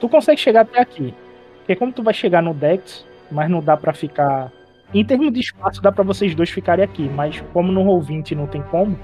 [0.01, 1.15] Tu consegue chegar até aqui.
[1.59, 4.51] Porque como tu vai chegar no Dex, mas não dá para ficar.
[4.93, 7.09] Em termos de espaço, dá para vocês dois ficarem aqui.
[7.09, 8.99] Mas como no Roll20 não tem como,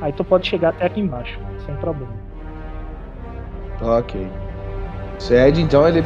[0.00, 2.12] aí tu pode chegar até aqui embaixo, sem problema.
[3.80, 4.28] Ok.
[5.18, 6.04] Cede, então ele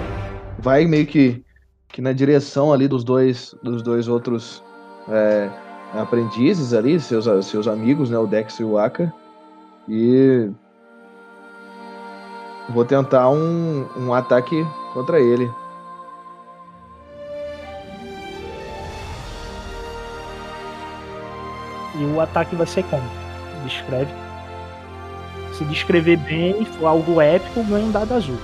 [0.59, 1.45] vai meio que,
[1.89, 4.63] que na direção ali dos dois, dos dois outros
[5.09, 5.51] é,
[5.95, 9.13] aprendizes ali, seus, seus amigos, né, o Dex e o Aka.
[9.89, 10.51] E
[12.69, 15.51] vou tentar um, um ataque contra ele.
[21.99, 23.09] E o ataque vai ser como?
[23.65, 24.13] Descreve.
[25.55, 28.39] Se descrever bem, for algo épico, ganha um dado azul.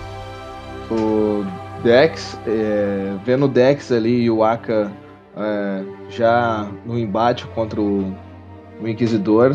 [0.91, 1.45] O
[1.83, 4.91] Dex, é, vendo o Dex ali e o Aka
[5.37, 8.15] é, já no embate contra o,
[8.81, 9.55] o Inquisidor,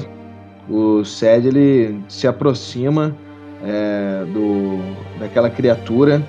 [0.70, 3.16] o Sed ele se aproxima
[3.64, 4.80] é, do,
[5.20, 6.22] daquela criatura.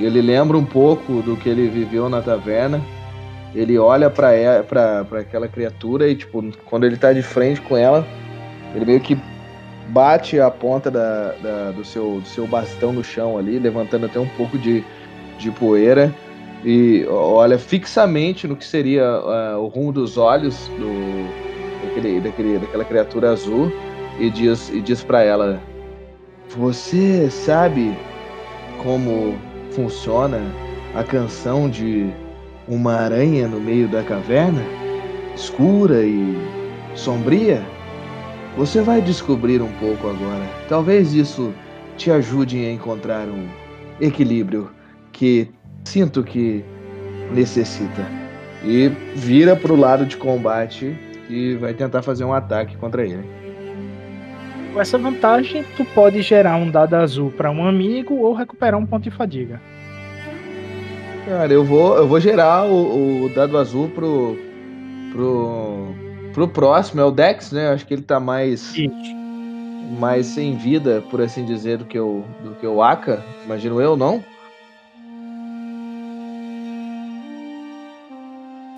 [0.00, 2.80] Ele lembra um pouco do que ele viveu na taverna.
[3.54, 8.06] Ele olha para aquela criatura e, tipo, quando ele tá de frente com ela,
[8.74, 9.18] ele meio que
[9.88, 14.18] bate a ponta da, da, do, seu, do seu bastão no chão ali, levantando até
[14.18, 14.82] um pouco de,
[15.38, 16.12] de poeira.
[16.64, 22.84] E olha fixamente no que seria uh, o rumo dos olhos do, daquele, daquele, daquela
[22.84, 23.70] criatura azul
[24.18, 25.60] e diz, e diz para ela:
[26.56, 27.96] Você sabe
[28.82, 29.38] como
[29.70, 30.38] funciona
[30.94, 32.10] a canção de
[32.68, 34.60] uma aranha no meio da caverna?
[35.34, 36.36] Escura e
[36.94, 37.62] sombria?
[38.58, 40.44] Você vai descobrir um pouco agora.
[40.68, 41.54] Talvez isso
[41.96, 43.48] te ajude a encontrar um
[43.98, 44.70] equilíbrio
[45.10, 45.48] que
[45.84, 46.62] sinto que
[47.32, 48.06] necessita.
[48.62, 50.94] E vira pro lado de combate
[51.30, 53.41] e vai tentar fazer um ataque contra ele.
[54.72, 58.86] Com essa vantagem, tu pode gerar um dado azul para um amigo ou recuperar um
[58.86, 59.60] ponto de fadiga.
[61.26, 64.36] Cara, eu vou, eu vou gerar o, o dado azul pro,
[65.12, 65.94] pro,
[66.32, 67.68] pro próximo, é o Dex, né?
[67.68, 68.74] Acho que ele tá mais.
[68.74, 69.22] Isso.
[70.00, 73.94] Mais sem vida, por assim dizer, do que o, do que o Aka, imagino eu,
[73.94, 74.24] não?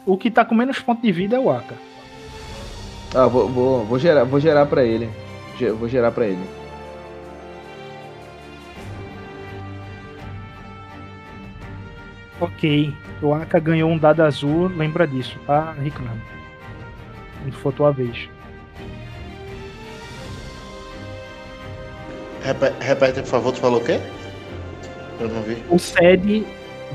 [0.05, 1.77] O que tá com menos ponto de vida é o Aka.
[3.15, 5.09] Ah, vou, vou, vou gerar, vou gerar para ele.
[5.79, 6.45] Vou gerar para ele.
[12.41, 12.95] Ok.
[13.23, 16.21] O Aka ganhou um dado azul, lembra disso, tá, Ricardo?
[17.43, 18.29] Quando for tua vez.
[22.43, 23.99] Repete, repete, por favor, tu falou o quê?
[25.19, 25.57] Eu não vi.
[25.71, 26.45] O SED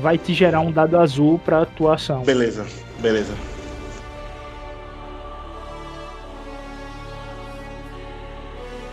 [0.00, 2.22] vai te gerar um dado azul pra atuação.
[2.22, 2.64] Beleza,
[3.00, 3.32] beleza.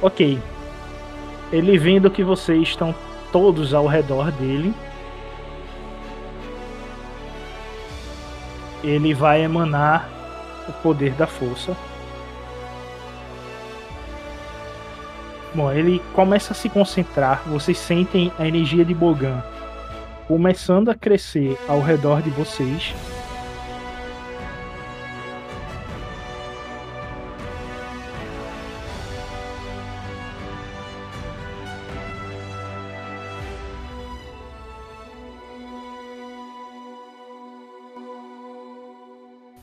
[0.02, 0.40] Ok.
[1.52, 2.94] Ele vendo que vocês estão
[3.32, 4.74] todos ao redor dele.
[8.84, 10.10] Ele vai emanar
[10.68, 11.76] o poder da força.
[15.56, 17.41] Bom, ele começa a se concentrar.
[17.48, 19.41] Vocês sentem a energia de Bogan
[20.28, 22.94] começando a crescer ao redor de vocês.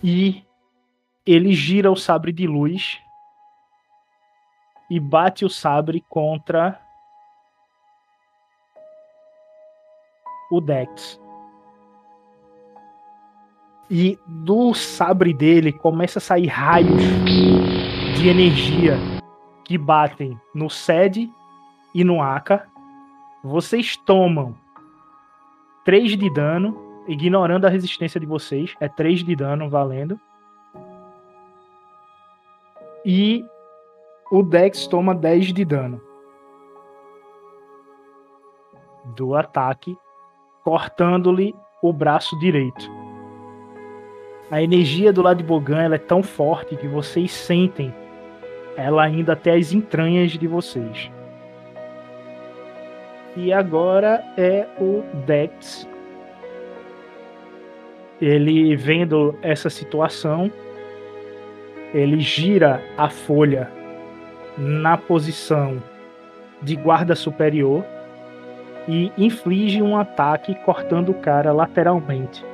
[0.06, 0.44] E
[1.24, 3.00] ele gira o sabre de luz
[4.90, 6.78] e bate o sabre contra
[10.50, 11.18] o Dex.
[13.90, 17.02] E do sabre dele começa a sair raios
[18.14, 18.98] de energia
[19.64, 21.32] que batem no Sed
[21.94, 22.68] e no Aka.
[23.42, 24.54] Vocês tomam
[25.86, 28.74] 3 de dano, ignorando a resistência de vocês.
[28.80, 30.18] É 3 de dano valendo.
[33.04, 33.44] E
[34.30, 36.00] o Dex toma 10 de dano.
[39.16, 39.96] Do ataque,
[40.62, 42.90] cortando-lhe o braço direito.
[44.50, 47.94] A energia do lado de Bogan é tão forte que vocês sentem
[48.76, 51.10] ela ainda até as entranhas de vocês.
[53.36, 55.88] E agora é o Dex.
[58.20, 60.50] Ele vendo essa situação,
[61.92, 63.70] ele gira a folha
[64.56, 65.82] na posição
[66.62, 67.84] de guarda superior
[68.88, 72.44] e inflige um ataque cortando o cara lateralmente.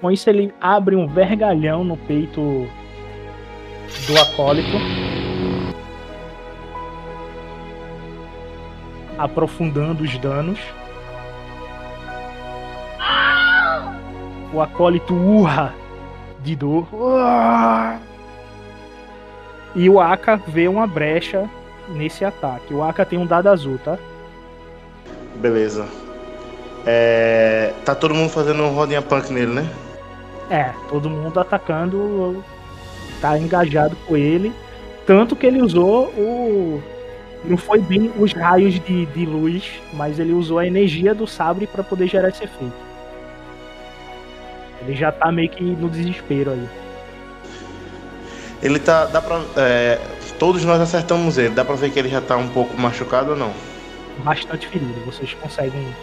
[0.00, 2.66] Com isso ele abre um vergalhão no peito
[4.06, 4.76] do acólito,
[9.18, 10.58] aprofundando os danos.
[14.56, 15.74] O acólito urra
[16.42, 16.88] de dor.
[19.74, 21.46] E o Aka vê uma brecha
[21.90, 22.72] nesse ataque.
[22.72, 23.98] O Aka tem um dado azul, tá?
[25.34, 25.84] Beleza.
[26.86, 27.74] É...
[27.84, 29.70] Tá todo mundo fazendo um rodinha punk nele, né?
[30.48, 32.42] É, todo mundo atacando,
[33.20, 34.54] tá engajado com ele.
[35.04, 36.82] Tanto que ele usou o.
[37.44, 41.66] Não foi bem os raios de, de luz, mas ele usou a energia do sabre
[41.66, 42.85] para poder gerar esse efeito.
[44.86, 46.68] Ele já tá meio que no desespero aí.
[48.62, 49.06] Ele tá.
[49.06, 49.42] Dá pra.
[49.56, 49.98] É...
[50.38, 51.50] Todos nós acertamos ele.
[51.50, 53.52] Dá pra ver que ele já tá um pouco machucado ou não?
[54.18, 55.04] Bastante ferido.
[55.04, 55.94] Vocês conseguem.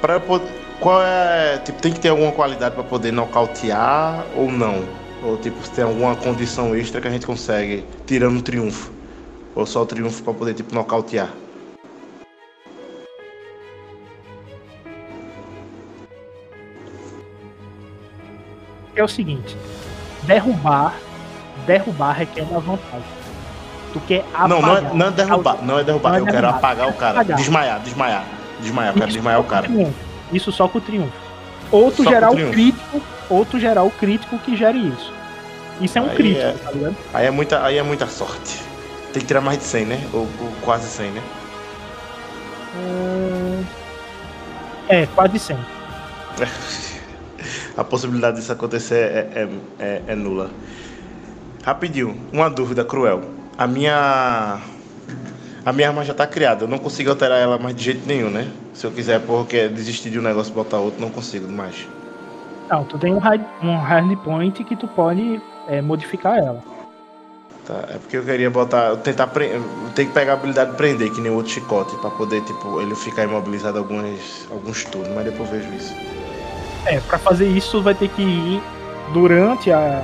[0.00, 0.48] Pra poder
[0.80, 1.58] qual é.
[1.58, 4.84] Tipo, tem que ter alguma qualidade para poder nocautear ou não?
[5.22, 8.90] Ou tipo, se tem alguma condição extra que a gente consegue tirando o triunfo?
[9.54, 11.30] Ou só o triunfo para poder tipo nocautear?
[19.00, 19.56] É o seguinte,
[20.24, 20.94] derrubar,
[21.66, 23.00] derrubar requer uma vantagem.
[23.94, 24.48] Tu quer apagar.
[24.50, 26.10] Não, não é, não é derrubar, não é derrubar.
[26.10, 26.32] Não é eu derrubar.
[26.32, 27.12] quero apagar o cara.
[27.12, 27.36] Apagar.
[27.38, 28.24] Desmaiar, desmaiar.
[28.60, 29.68] Desmaiar, eu quero desmaiar o cara.
[30.30, 31.16] Isso só com o triunfo.
[31.72, 33.00] Ou tu gerar o crítico,
[33.30, 35.14] ou tu gerar o crítico que gere isso.
[35.80, 36.52] Isso é um aí crítico, é...
[36.52, 36.96] tá ligado?
[37.14, 38.60] Aí é, muita, aí é muita sorte.
[39.14, 40.08] Tem que tirar mais de 100, né?
[40.12, 41.22] Ou, ou quase 100, né?
[44.90, 45.56] É, quase 100.
[47.80, 49.48] A possibilidade disso acontecer é, é,
[49.78, 50.50] é, é nula.
[51.64, 53.22] Rapidinho, uma dúvida cruel.
[53.56, 54.60] A minha
[55.64, 58.28] a minha arma já tá criada, eu não consigo alterar ela mais de jeito nenhum,
[58.28, 58.50] né?
[58.74, 61.88] Se eu quiser porque desistir de um negócio e botar outro, não consigo mais.
[62.68, 66.62] Não, tu tem um hard, um hard point que tu pode é, modificar ela.
[67.66, 69.26] Tá, é porque eu queria botar, tentar
[69.94, 72.78] tem que pegar a habilidade de prender, que nem o outro chicote, para poder, tipo,
[72.82, 76.09] ele ficar imobilizado alguns, alguns turnos, mas depois eu vejo isso.
[76.86, 78.62] É, para fazer isso vai ter que ir
[79.12, 80.02] durante a,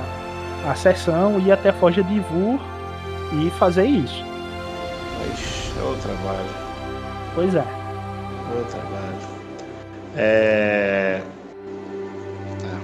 [0.69, 2.59] a sessão, ir até a Forja de Vur
[3.33, 4.23] e fazer isso.
[5.33, 6.49] Ixi, é o trabalho.
[7.33, 7.59] Pois é.
[7.59, 9.17] É o trabalho.
[10.15, 11.21] É.
[12.59, 12.79] Tá.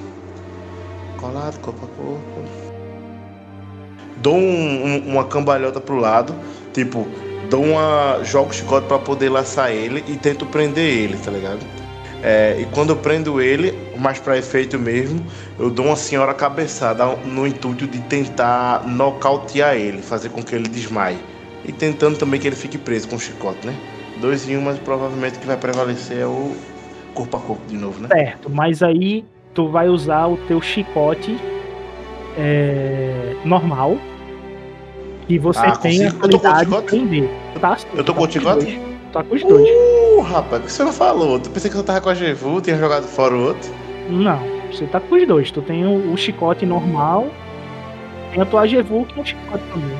[1.20, 2.64] Colado, corpo a corpo.
[4.18, 6.34] Dou um, um, uma cambalhota pro lado,
[6.74, 7.07] tipo,
[7.49, 8.24] dou uma.
[8.24, 11.82] jogo o chicote pra poder laçar ele e tento prender ele, tá ligado?
[12.24, 15.22] É, e quando eu prendo ele, mais para efeito mesmo,
[15.60, 20.70] eu dou uma senhora cabeçada no intuito de tentar nocautear ele, fazer com que ele
[20.70, 21.18] desmaie
[21.66, 23.76] e tentando também que ele fique preso com o chicote, né?
[24.22, 26.56] Dois em um, mas provavelmente que vai prevalecer é o
[27.14, 28.08] corpo a corpo de novo, né?
[28.08, 31.38] Certo, mas aí tu vai usar o teu chicote
[32.38, 33.98] é, normal
[35.28, 37.30] e você ah, tem a qualidade de prender.
[37.60, 38.80] Tá, eu tô com o chicote?
[39.12, 39.70] Tá com os dois.
[39.70, 39.93] Uh,
[40.24, 41.40] rapaz, o que você não falou?
[41.40, 43.72] Tu pensei que eu tava com a Jevu, tinha jogado fora o outro?
[44.10, 44.40] Não,
[44.72, 45.52] você tá com os dois.
[45.52, 47.28] Tu tem o, o chicote normal,
[48.32, 49.98] tem a tua Jevu que é o chicote também.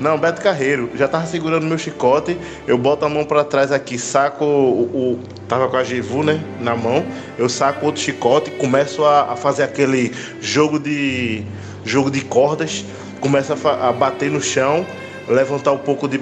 [0.00, 3.98] Não, Beto Carreiro, já tava segurando meu chicote, eu boto a mão para trás aqui,
[3.98, 5.18] saco o, o,
[5.48, 6.40] Tava com a Givu, né?
[6.60, 7.04] Na mão,
[7.38, 11.42] eu saco outro chicote, começo a, a fazer aquele jogo de.
[11.84, 12.84] jogo de cordas,
[13.20, 14.86] começo a, a, bater no chão,
[15.26, 16.20] levantar um pouco de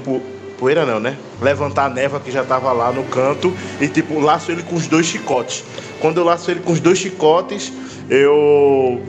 [0.59, 1.17] poeira não, né?
[1.41, 4.87] Levantar a neva que já tava lá no canto e tipo, laço ele com os
[4.87, 5.65] dois chicotes.
[6.01, 7.73] Quando eu laço ele com os dois chicotes,
[8.09, 9.01] eu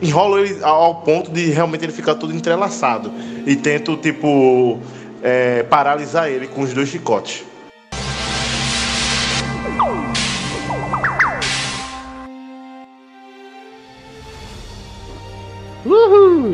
[0.00, 3.12] enrolo ele ao ponto de realmente ele ficar todo entrelaçado.
[3.46, 4.78] E tento, tipo,
[5.22, 7.44] é, paralisar ele com os dois chicotes.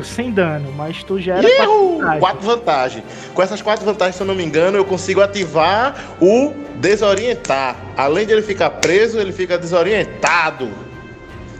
[0.05, 1.99] Sem dano, mas tu gera Ihu!
[1.99, 3.05] quatro Quatro vantagens.
[3.35, 7.77] Com essas quatro vantagens, se eu não me engano, eu consigo ativar o desorientar.
[7.97, 10.71] Além de ele ficar preso, ele fica desorientado.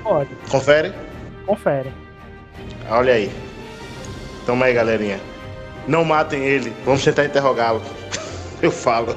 [0.03, 0.93] Pode, Confere?
[1.47, 1.93] confere.
[2.91, 3.31] Olha aí.
[4.47, 5.19] Toma aí, galerinha.
[5.87, 6.73] Não matem ele.
[6.85, 7.83] Vamos tentar interrogá-lo.
[8.61, 9.17] Eu falo.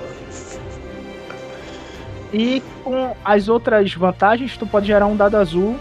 [2.34, 5.78] E com as outras vantagens, tu pode gerar um dado azul.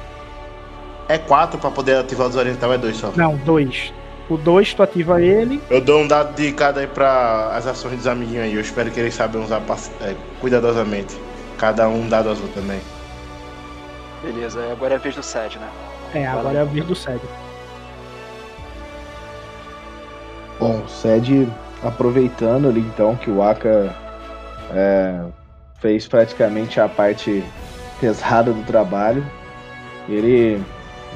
[1.09, 3.13] É quatro pra poder ativar o desorientar ou é dois só?
[3.15, 3.93] Não, dois.
[4.29, 5.63] O dois tu ativa ele.
[5.71, 8.55] Eu dou um dado de cada aí pra as ações dos amiguinhos aí.
[8.55, 9.63] Eu espero que eles saibam usar
[10.01, 11.17] é, cuidadosamente.
[11.59, 12.81] Cada um um dado azul também.
[14.23, 15.69] Beleza, agora é a vez do Sed, né?
[16.15, 17.29] É, agora é a vez do Cedro.
[20.59, 21.49] Bom, o Sed
[21.85, 23.95] aproveitando ali então que o Aka
[24.73, 25.21] é,
[25.79, 27.45] fez praticamente a parte
[28.01, 29.25] pesada do trabalho,
[30.09, 30.61] ele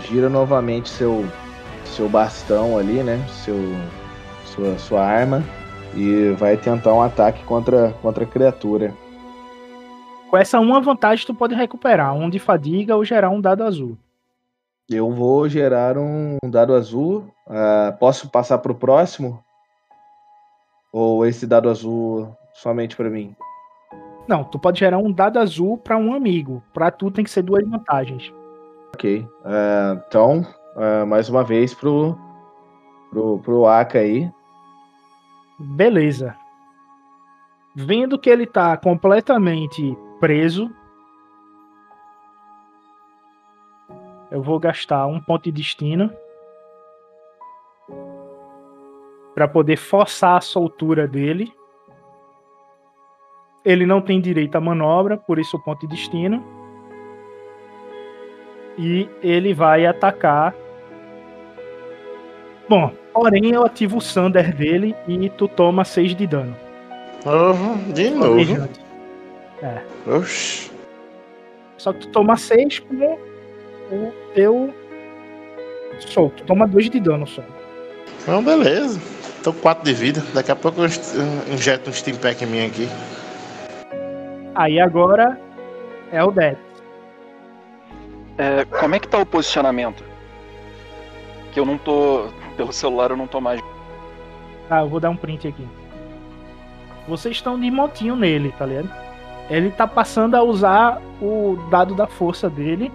[0.08, 1.24] gira novamente seu,
[1.84, 3.18] seu bastão ali, né?
[3.44, 3.56] Seu,
[4.44, 5.42] sua, sua arma
[5.94, 8.94] e vai tentar um ataque contra, contra a criatura.
[10.28, 13.98] Com essa uma vantagem, tu pode recuperar um de fadiga ou gerar um dado azul.
[14.88, 17.28] Eu vou gerar um dado azul.
[17.48, 19.42] ah, posso passar para o próximo?
[20.92, 23.34] Ou esse dado azul somente para mim?
[24.28, 26.62] Não, tu pode gerar um dado azul pra um amigo.
[26.72, 28.32] Pra tu tem que ser duas vantagens.
[29.00, 29.26] Ok.
[29.46, 30.46] Ah, então,
[30.76, 32.18] ah, mais uma vez pro,
[33.08, 34.30] pro, pro Aka aí.
[35.58, 36.36] Beleza.
[37.74, 40.70] Vendo que ele tá completamente preso,
[44.30, 46.12] eu vou gastar um ponto de destino
[49.34, 51.50] para poder forçar a soltura dele.
[53.64, 56.59] Ele não tem direito à manobra, por isso o ponto de destino.
[58.82, 60.54] E ele vai atacar.
[62.66, 66.56] Bom, porém eu ativo o Sander dele e tu toma 6 de dano.
[67.26, 68.68] Uhum, de novo.
[69.62, 69.82] É.
[70.10, 70.70] Oxi.
[71.76, 73.18] Só que tu toma 6 com
[73.92, 74.72] o teu
[75.98, 76.36] soco.
[76.36, 77.42] Tu toma 2 de dano só.
[78.22, 78.98] Então, beleza.
[79.44, 80.22] Tô com 4 de vida.
[80.32, 80.86] Daqui a pouco eu
[81.52, 82.88] injeto um Steam Pack em mim aqui.
[84.54, 85.38] Aí agora
[86.10, 86.69] é o Death.
[88.40, 90.02] É, como é que tá o posicionamento?
[91.52, 92.28] Que eu não tô.
[92.56, 93.60] Pelo celular eu não tô mais.
[94.66, 95.68] Tá, eu vou dar um print aqui.
[97.06, 98.90] Vocês estão de montinho nele, tá ligado?
[99.50, 102.90] Ele tá passando a usar o dado da força dele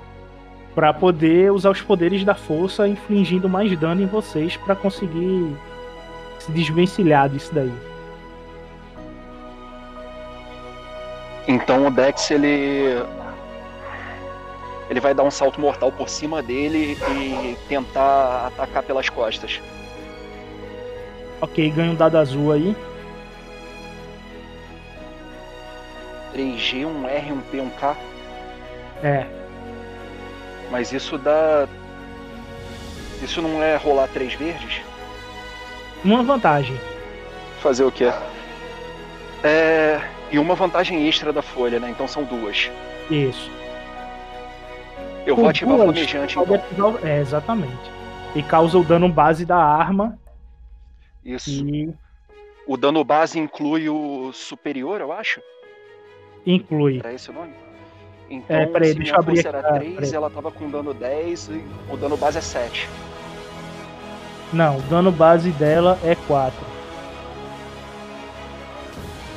[0.73, 5.55] pra poder usar os poderes da força, infligindo mais dano em vocês pra conseguir
[6.39, 7.71] se desvencilhar disso daí.
[11.47, 12.97] Então o Dex ele.
[14.89, 19.59] Ele vai dar um salto mortal por cima dele e tentar atacar pelas costas.
[21.41, 22.75] Ok, ganha um dado azul aí.
[26.33, 27.95] 3G, um R, um P, um K.
[29.03, 29.25] É,
[30.69, 31.67] Mas isso dá.
[33.21, 34.81] Isso não é rolar três verdes?
[36.03, 36.79] uma vantagem.
[37.61, 38.11] Fazer o quê?
[39.43, 39.99] É.
[40.31, 41.89] E uma vantagem extra da folha, né?
[41.89, 42.69] Então são duas.
[43.09, 43.49] Isso.
[45.25, 46.91] Eu vou ativar o duas, flamejante, então.
[46.93, 47.91] o- É, exatamente.
[48.35, 50.17] E causa o dano base da arma
[51.23, 51.49] Isso.
[51.49, 51.93] e
[52.67, 55.41] O dano base inclui o superior, eu acho?
[56.45, 56.99] inclui.
[56.99, 57.53] Era esse o nome?
[58.29, 60.13] Então, É, peraí, se deixa minha abrir força aqui, era ah, 3, peraí.
[60.15, 62.89] ela tava com dano 10 e o dano base é 7.
[64.53, 66.65] Não, o dano base dela é 4.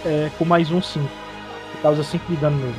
[0.07, 1.09] É, com mais um 5.
[1.73, 2.79] Que causa 5 de dano nele.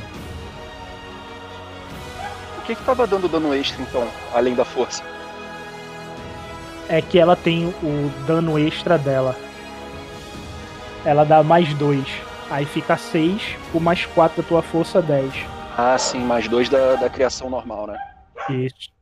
[2.70, 5.02] O que que tava dando dano extra, então, além da força?
[6.88, 9.34] É que ela tem o dano extra dela.
[11.04, 12.06] Ela dá mais 2.
[12.48, 15.34] Aí fica 6, com mais 4 da tua força, 10.
[15.76, 17.98] Ah, sim, mais 2 da, da criação normal, né?
[18.50, 18.92] Isso.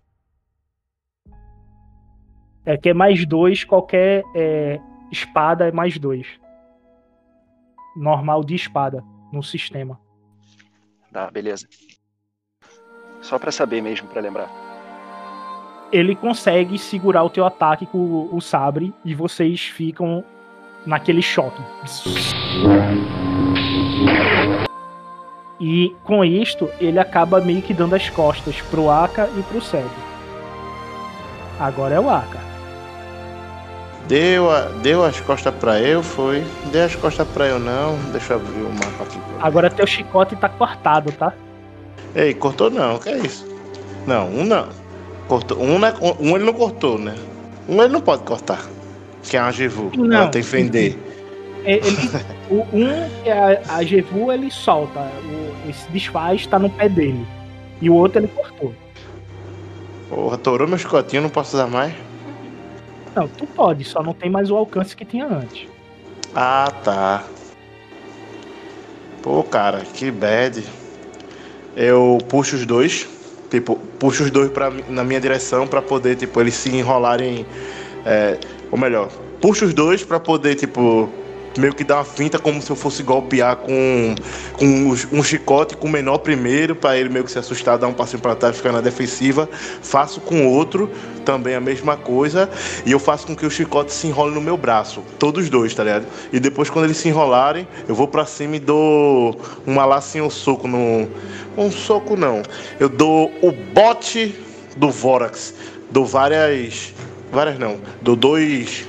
[2.65, 4.81] É que é mais 2, qualquer é,
[5.13, 6.27] espada é mais 2.
[7.95, 10.01] Normal de espada no sistema.
[11.13, 11.69] Tá, beleza.
[13.21, 14.49] Só pra saber mesmo, pra lembrar.
[15.93, 20.25] ele consegue segurar o teu ataque com o, o sabre e vocês ficam
[20.87, 21.63] naquele choque.
[25.61, 29.89] E com isto, ele acaba meio que dando as costas pro Aka e pro Seb.
[31.59, 32.39] Agora é o Aka.
[34.07, 36.43] Deu, a, deu as costas pra eu, foi.
[36.73, 37.99] Deu as costas pra eu não.
[38.13, 39.19] Deixa eu abrir o mapa aqui.
[39.41, 41.33] Agora teu chicote tá cortado, tá?
[42.15, 43.47] Ei, cortou não, que é isso?
[44.07, 44.69] Não, um não.
[45.29, 45.61] Cortou.
[45.61, 47.15] Um, é- um ele não cortou, né?
[47.69, 48.67] Um ele não pode cortar.
[49.23, 49.93] Que é uma Givu.
[49.97, 50.31] Não.
[50.31, 50.99] Tem que fender.
[51.65, 51.97] É, Ele,
[52.51, 55.01] o um, que é a, a ele solta.
[55.01, 57.27] O, esse desfaz tá no pé dele.
[57.81, 58.75] E o outro ele cortou.
[60.09, 61.93] Porra, torou meu chicotinho, não posso usar mais.
[63.15, 65.69] Não, tu pode, só não tem mais o alcance que tinha antes.
[66.35, 67.25] Ah, tá.
[69.23, 70.65] Pô, cara, que bad.
[71.81, 73.07] Eu puxo os dois,
[73.49, 77.47] tipo, puxo os dois pra, na minha direção pra poder, tipo, eles se enrolarem.
[78.05, 78.37] É,
[78.69, 79.09] ou melhor,
[79.41, 81.09] puxo os dois pra poder, tipo,
[81.57, 84.15] meio que dar uma finta como se eu fosse golpear com,
[84.55, 87.93] com um chicote com o menor primeiro, pra ele meio que se assustar, dar um
[87.93, 89.49] passinho pra trás, ficar na defensiva.
[89.83, 90.91] Faço com outro
[91.25, 92.49] também a mesma coisa.
[92.85, 95.03] E eu faço com que o chicote se enrole no meu braço.
[95.19, 96.07] Todos os dois, tá ligado?
[96.33, 100.31] E depois, quando eles se enrolarem, eu vou pra cima e dou uma lacinha ou
[100.31, 101.09] soco no.
[101.57, 102.43] Um soco não.
[102.79, 104.35] Eu dou o bote
[104.77, 105.55] do Vorax.
[105.91, 106.95] Dou várias.
[107.33, 107.79] Várias não.
[108.01, 108.87] Dou dois.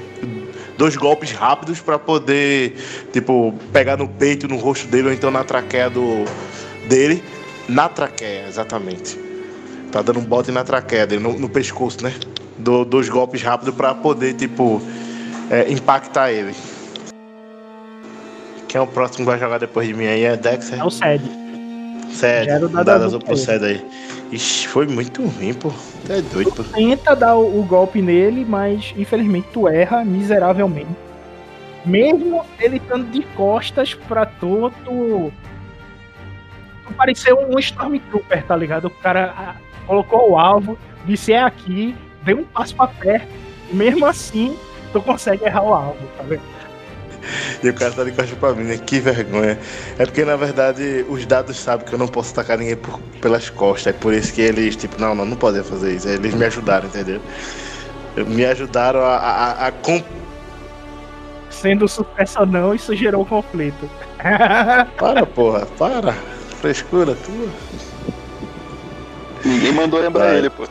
[0.79, 2.73] Dois golpes rápidos pra poder,
[3.11, 6.23] tipo, pegar no peito, no rosto dele ou então na traqueia do,
[6.87, 7.21] dele.
[7.67, 9.19] Na traqueia, exatamente.
[9.91, 12.13] Tá dando um bote na traqueia dele, no, no pescoço, né?
[12.57, 14.81] Dou dois golpes rápidos pra poder, tipo,
[15.51, 16.55] é, impactar ele.
[18.69, 20.23] Quem é o próximo que vai jogar depois de mim aí?
[20.23, 20.79] É Dexter?
[20.79, 21.38] É o Sed.
[22.11, 23.85] Sério, Gera o dado azul pro aí.
[24.31, 25.71] Ixi, foi muito ruim, pô.
[26.05, 26.63] Tu é doido, pô.
[26.63, 30.89] Tenta dar o, o golpe nele, mas infelizmente tu erra miseravelmente.
[31.85, 35.31] Mesmo ele estando de costas pra tu, tu.
[36.85, 38.85] Tu pareceu um Stormtrooper, tá ligado?
[38.85, 39.55] O cara ah,
[39.87, 43.27] colocou o alvo, disse é aqui, deu um passo pra perto,
[43.71, 44.57] e mesmo assim
[44.91, 46.41] tu consegue errar o alvo, tá vendo?
[47.63, 48.77] E o cara tá de costas pra mim, né?
[48.77, 49.57] Que vergonha.
[49.97, 53.49] É porque, na verdade, os dados sabem que eu não posso atacar ninguém por- pelas
[53.49, 53.87] costas.
[53.87, 56.07] É por isso que eles, tipo, não, não, não podem fazer isso.
[56.07, 57.19] Eles me ajudaram, entendeu?
[58.27, 60.03] Me ajudaram a, a, a- a com-
[61.49, 63.89] Sendo sucesso ou não, isso gerou conflito.
[64.97, 66.13] Para, porra, para.
[66.61, 67.49] Frescura tua.
[69.43, 70.65] Ninguém mandou lembrar ele, pô.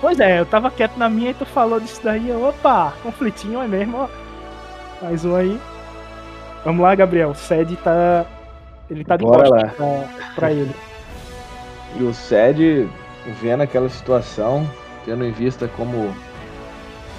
[0.00, 2.30] Pois é, eu tava quieto na minha e tu falou disso daí.
[2.32, 4.08] Opa, conflitinho é mesmo, ó.
[5.02, 5.58] Mais um aí.
[6.64, 7.30] Vamos lá, Gabriel.
[7.30, 8.26] O Sed tá.
[8.90, 10.74] Ele tá de Bora costas pra, pra ele.
[11.98, 12.88] E o Sed,
[13.40, 14.68] vendo aquela situação,
[15.04, 16.14] tendo em vista como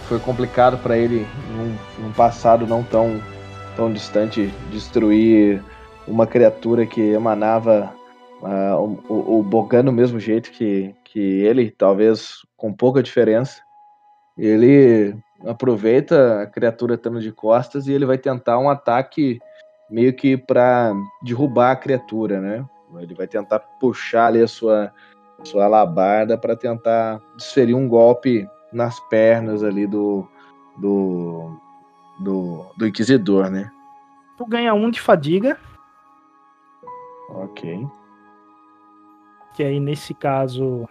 [0.08, 3.22] foi complicado para ele num, num passado não tão,
[3.76, 5.64] tão distante destruir
[6.06, 7.94] uma criatura que emanava
[8.42, 13.62] o, o, o Bogan do mesmo jeito que, que ele, talvez com pouca diferença.
[14.38, 19.40] Ele aproveita a criatura estando de costas e ele vai tentar um ataque
[19.90, 20.94] meio que para
[21.24, 22.66] derrubar a criatura, né?
[23.00, 24.92] Ele vai tentar puxar ali a sua,
[25.44, 30.28] sua alabarda para tentar desferir um golpe nas pernas ali do,
[30.78, 31.58] do,
[32.20, 33.72] do, do Inquisidor, né?
[34.38, 35.58] Tu ganha um de fadiga,
[37.30, 37.88] Ok.
[39.56, 40.88] que aí nesse caso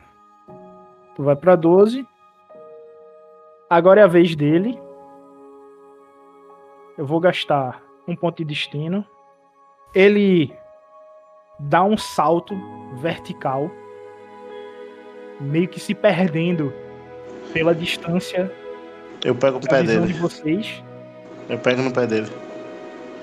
[1.14, 2.06] tu vai pra 12.
[3.70, 4.76] Agora é a vez dele.
[6.98, 9.06] Eu vou gastar um ponto de destino.
[9.94, 10.52] Ele
[11.56, 12.54] dá um salto
[12.96, 13.70] vertical,
[15.40, 16.72] meio que se perdendo
[17.52, 18.52] pela distância
[19.24, 20.06] Eu pego no da pé dele.
[20.08, 20.82] de vocês.
[21.48, 22.28] Eu pego no pé dele.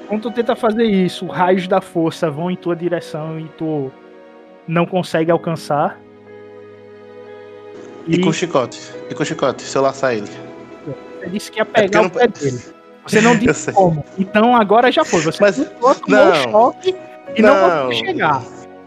[0.07, 3.91] Quando tu tenta fazer isso, raios da força vão em tua direção e tu
[4.65, 5.99] não consegue alcançar.
[8.07, 8.79] E, com o chicote.
[9.09, 10.27] E com o chicote, se eu laçar ele.
[11.19, 12.61] Você disse que ia É pegar eu o não- pé dele.
[13.05, 14.03] Você não disse como.
[14.17, 15.21] Então agora já foi.
[15.21, 16.31] Você Mas- tomou não.
[16.31, 16.95] um choque
[17.35, 17.85] e não, Não.
[17.87, 18.43] conseguiu chegar.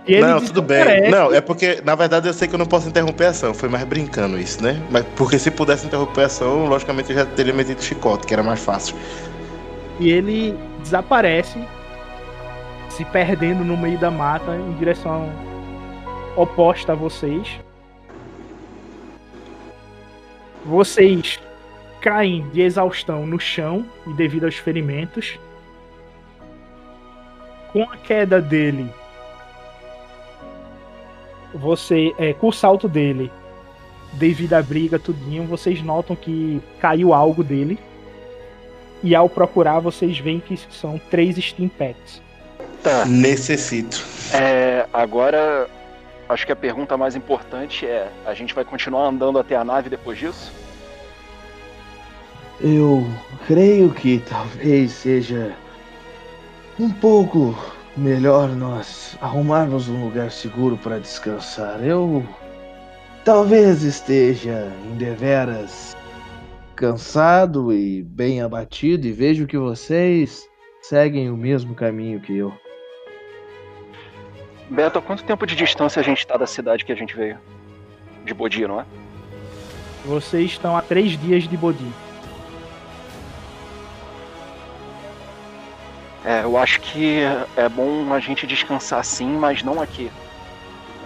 [0.06, 1.10] E não, tudo bem.
[1.10, 3.54] Não, é porque, na verdade, eu sei que eu não posso interromper a ação.
[3.54, 4.80] Foi mais brincando isso, né?
[4.90, 8.42] Mas porque se pudesse interromper a ação, logicamente eu já teria metido chicote, que era
[8.42, 8.96] mais fácil.
[10.00, 11.58] E ele desaparece,
[12.88, 15.30] se perdendo no meio da mata em direção
[16.36, 17.46] oposta a vocês.
[20.64, 21.40] Vocês
[22.00, 25.38] caem de exaustão no chão e devido aos ferimentos.
[27.72, 28.90] Com a queda dele,
[31.54, 33.30] você, é, com o salto dele,
[34.14, 37.78] devido à briga, tudinho, vocês notam que caiu algo dele.
[39.02, 42.20] E ao procurar, vocês veem que são três Steam Packs.
[42.82, 43.04] Tá.
[43.06, 44.04] Necessito.
[44.34, 45.68] É, agora,
[46.30, 49.90] acho que a pergunta mais importante é: a gente vai continuar andando até a nave
[49.90, 50.52] depois disso?
[52.60, 53.06] Eu
[53.46, 55.54] creio que talvez seja
[56.78, 57.54] um pouco
[57.96, 61.82] melhor nós arrumarmos um lugar seguro para descansar.
[61.82, 62.24] Eu
[63.24, 65.96] talvez esteja em deveras
[66.76, 70.46] cansado e bem abatido e vejo que vocês
[70.82, 72.52] seguem o mesmo caminho que eu.
[74.70, 77.36] Beto, a quanto tempo de distância a gente tá da cidade que a gente veio?
[78.24, 78.84] De Bodi, não é?
[80.04, 81.92] Vocês estão a três dias de Bodi.
[86.24, 87.22] É, eu acho que
[87.56, 90.08] é bom a gente descansar sim, mas não aqui.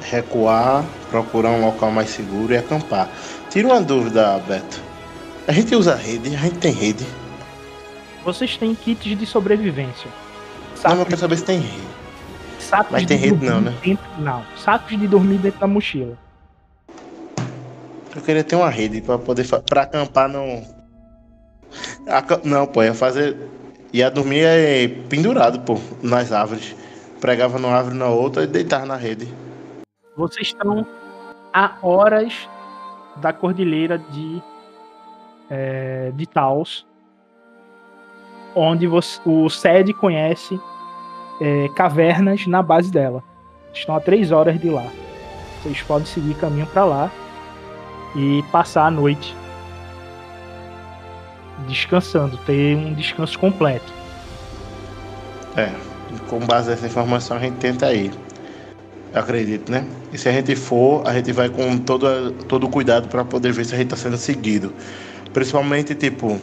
[0.02, 3.08] Recuar, procurar um local mais seguro e acampar.
[3.48, 4.82] Tira uma dúvida, Beto.
[5.48, 7.06] A gente usa rede, a gente tem rede.
[8.22, 10.10] Vocês têm kits de sobrevivência.
[10.70, 11.93] Não, Sacos, eu quero saber se tem rede.
[12.64, 13.74] Sacos mas de tem rede dormir não, né?
[13.82, 14.44] Dentro, não.
[14.56, 16.16] Sacos de dormir dentro da mochila.
[18.14, 20.62] Eu queria ter uma rede pra poder pra acampar não.
[22.44, 23.36] Não, pô, ia fazer.
[23.92, 26.74] Ia dormir é, pendurado, pô, nas árvores.
[27.20, 29.32] Pregava numa árvore na outra e deitava na rede.
[30.16, 30.86] Vocês estão
[31.52, 32.48] a horas
[33.16, 34.42] da cordilheira de,
[35.50, 36.86] é, de Taos,
[38.54, 40.60] onde você- o SED conhece
[41.40, 43.22] é, cavernas na base dela.
[43.72, 44.86] Estão a três horas de lá.
[45.62, 47.10] Vocês podem seguir caminho para lá
[48.14, 49.34] e passar a noite
[51.66, 53.92] descansando, ter um descanso completo.
[55.56, 55.70] É,
[56.28, 58.12] com base nessa informação a gente tenta ir.
[59.12, 59.86] Eu acredito, né?
[60.12, 63.64] E se a gente for, a gente vai com todo, todo cuidado para poder ver
[63.64, 64.72] se a gente tá sendo seguido.
[65.32, 66.40] Principalmente, tipo,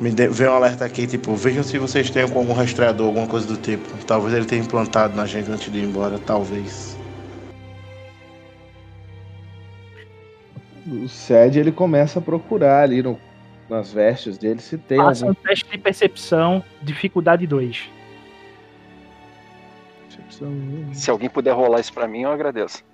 [0.00, 3.46] me vê um alerta aqui, tipo, vejam se vocês têm com algum rastreador, alguma coisa
[3.46, 3.86] do tipo.
[4.06, 6.96] Talvez ele tenha implantado na gente antes de ir embora, talvez.
[10.86, 13.18] O Sed ele começa a procurar ali no-
[13.68, 17.90] nas vestes dele se tem Faça algum um teste de percepção, dificuldade 2.
[20.92, 22.84] Se alguém puder rolar isso pra mim, eu agradeço.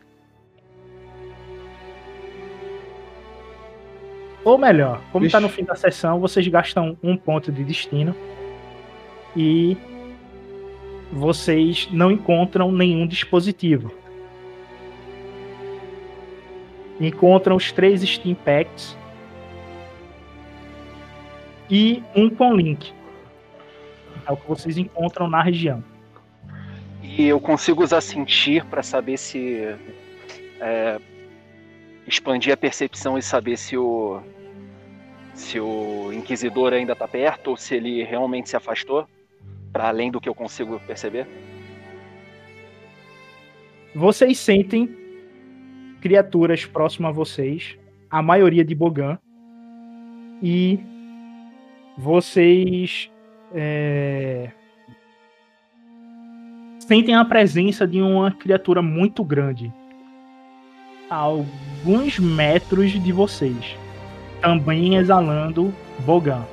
[4.45, 8.15] Ou melhor, como está no fim da sessão, vocês gastam um ponto de destino
[9.35, 9.77] e
[11.11, 13.91] vocês não encontram nenhum dispositivo.
[17.01, 18.97] Encontram os três Steam Packs
[21.71, 22.93] e um com link.
[24.27, 25.83] É o que vocês encontram na região.
[27.03, 29.75] E eu consigo usar sentir pra saber se.
[30.61, 31.01] é,
[32.07, 34.21] expandir a percepção e saber se o.
[35.35, 39.07] Se o Inquisidor ainda tá perto ou se ele realmente se afastou.
[39.73, 41.27] Pra além do que eu consigo perceber.
[43.95, 44.89] Vocês sentem
[46.01, 47.79] criaturas próximas a vocês,
[48.11, 49.19] a maioria de Bogan,
[50.43, 50.79] e
[51.97, 53.11] vocês
[53.55, 54.51] é,
[56.81, 59.73] sentem a presença de uma criatura muito grande,
[61.09, 63.77] a alguns metros de vocês,
[64.45, 66.45] também exalando Bogan.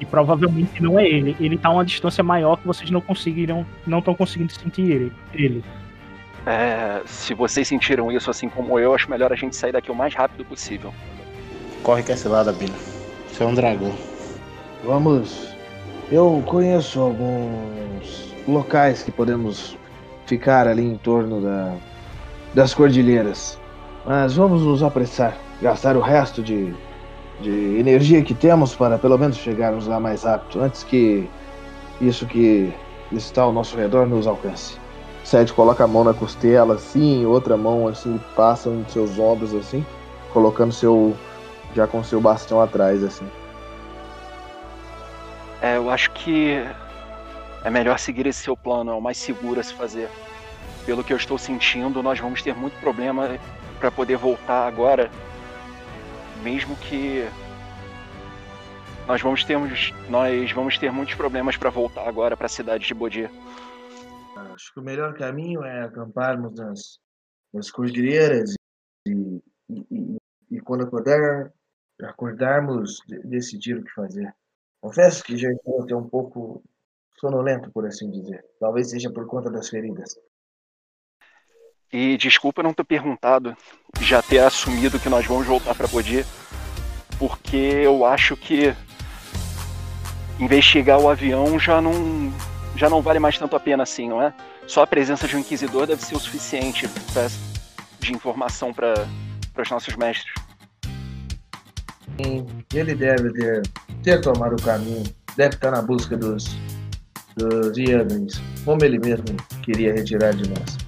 [0.00, 1.36] E provavelmente não é ele.
[1.38, 5.12] Ele tá a uma distância maior que vocês não conseguiram, não estão conseguindo sentir ele.
[5.32, 5.64] ele.
[6.44, 9.94] É, se vocês sentiram isso assim como eu, acho melhor a gente sair daqui o
[9.94, 10.92] mais rápido possível.
[11.84, 12.74] Corre que é cilada, Bina.
[13.28, 13.94] Você é um dragão.
[14.84, 15.54] Vamos.
[16.10, 19.78] Eu conheço alguns locais que podemos
[20.26, 21.76] ficar ali em torno da,
[22.52, 23.60] das cordilheiras.
[24.04, 25.43] Mas vamos nos apressar.
[25.62, 26.74] Gastar o resto de,
[27.40, 30.62] de energia que temos para pelo menos chegarmos lá mais rápido.
[30.62, 31.28] Antes que
[32.00, 32.72] isso que
[33.12, 34.76] está ao nosso redor nos alcance.
[35.24, 39.84] Sede coloca a mão na costela assim, outra mão assim passa nos seus ombros assim,
[40.32, 41.16] colocando seu
[41.74, 43.26] já com seu bastão atrás assim.
[45.62, 46.62] É, eu acho que
[47.64, 50.10] é melhor seguir esse seu plano, é o mais seguro a se fazer.
[50.84, 53.38] Pelo que eu estou sentindo, nós vamos ter muito problema
[53.80, 55.10] para poder voltar agora,
[56.44, 57.24] mesmo que
[59.08, 59.58] nós vamos ter
[60.08, 63.28] nós vamos ter muitos problemas para voltar agora para a cidade de Bodi.
[64.52, 66.98] Acho que o melhor caminho é acamparmos nas,
[67.52, 68.54] nas cordilheiras
[69.06, 70.16] e, e, e,
[70.52, 71.52] e quando acordar,
[72.02, 74.32] acordarmos, de- decidir o que fazer.
[74.80, 76.62] Confesso que já estou até um pouco
[77.18, 78.44] sonolento, por assim dizer.
[78.60, 80.14] Talvez seja por conta das feridas.
[81.94, 83.56] E desculpa não ter perguntado,
[84.00, 86.26] já ter assumido que nós vamos voltar para Bodi,
[87.20, 88.74] porque eu acho que
[90.40, 92.32] investigar o avião já não
[92.74, 94.34] já não vale mais tanto a pena assim, não é?
[94.66, 97.28] Só a presença de um inquisidor deve ser o suficiente pra,
[98.00, 99.06] de informação para
[99.56, 100.34] os nossos mestres.
[102.74, 103.62] Ele deve ter,
[104.02, 105.04] ter tomado o caminho,
[105.36, 106.56] deve estar na busca dos,
[107.36, 109.26] dos Yagans, como ele mesmo
[109.62, 110.83] queria retirar de nós.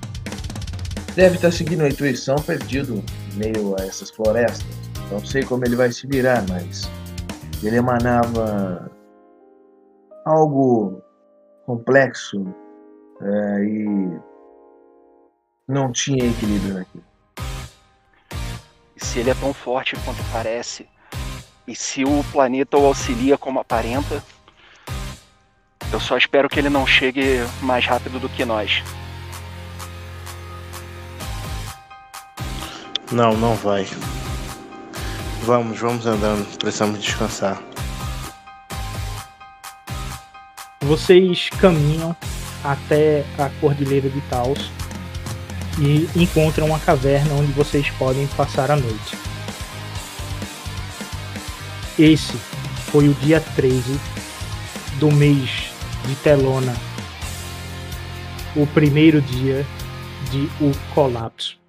[1.17, 3.03] Deve estar seguindo a intuição perdido
[3.37, 4.67] meio a essas florestas.
[5.11, 6.83] Não sei como ele vai se virar, mas
[7.63, 8.91] ele emanava
[10.27, 11.03] algo
[11.65, 12.45] complexo
[13.23, 14.21] é, e
[15.67, 17.05] não tinha equilíbrio naquilo.
[18.99, 20.87] Se ele é tão forte quanto parece,
[21.67, 24.23] e se o planeta o auxilia como aparenta,
[25.91, 28.83] eu só espero que ele não chegue mais rápido do que nós.
[33.13, 33.87] Não, não vai.
[35.43, 36.47] Vamos, vamos andando.
[36.59, 37.63] Precisamos descansar.
[40.83, 42.17] Vocês caminham
[42.65, 44.71] até a Cordilheira de Taos
[45.79, 49.17] e encontram uma caverna onde vocês podem passar a noite.
[51.99, 52.37] Esse
[52.91, 53.99] foi o dia 13
[54.99, 55.71] do mês
[56.07, 56.75] de Telona,
[58.55, 59.67] o primeiro dia
[60.31, 61.66] de O Colapso.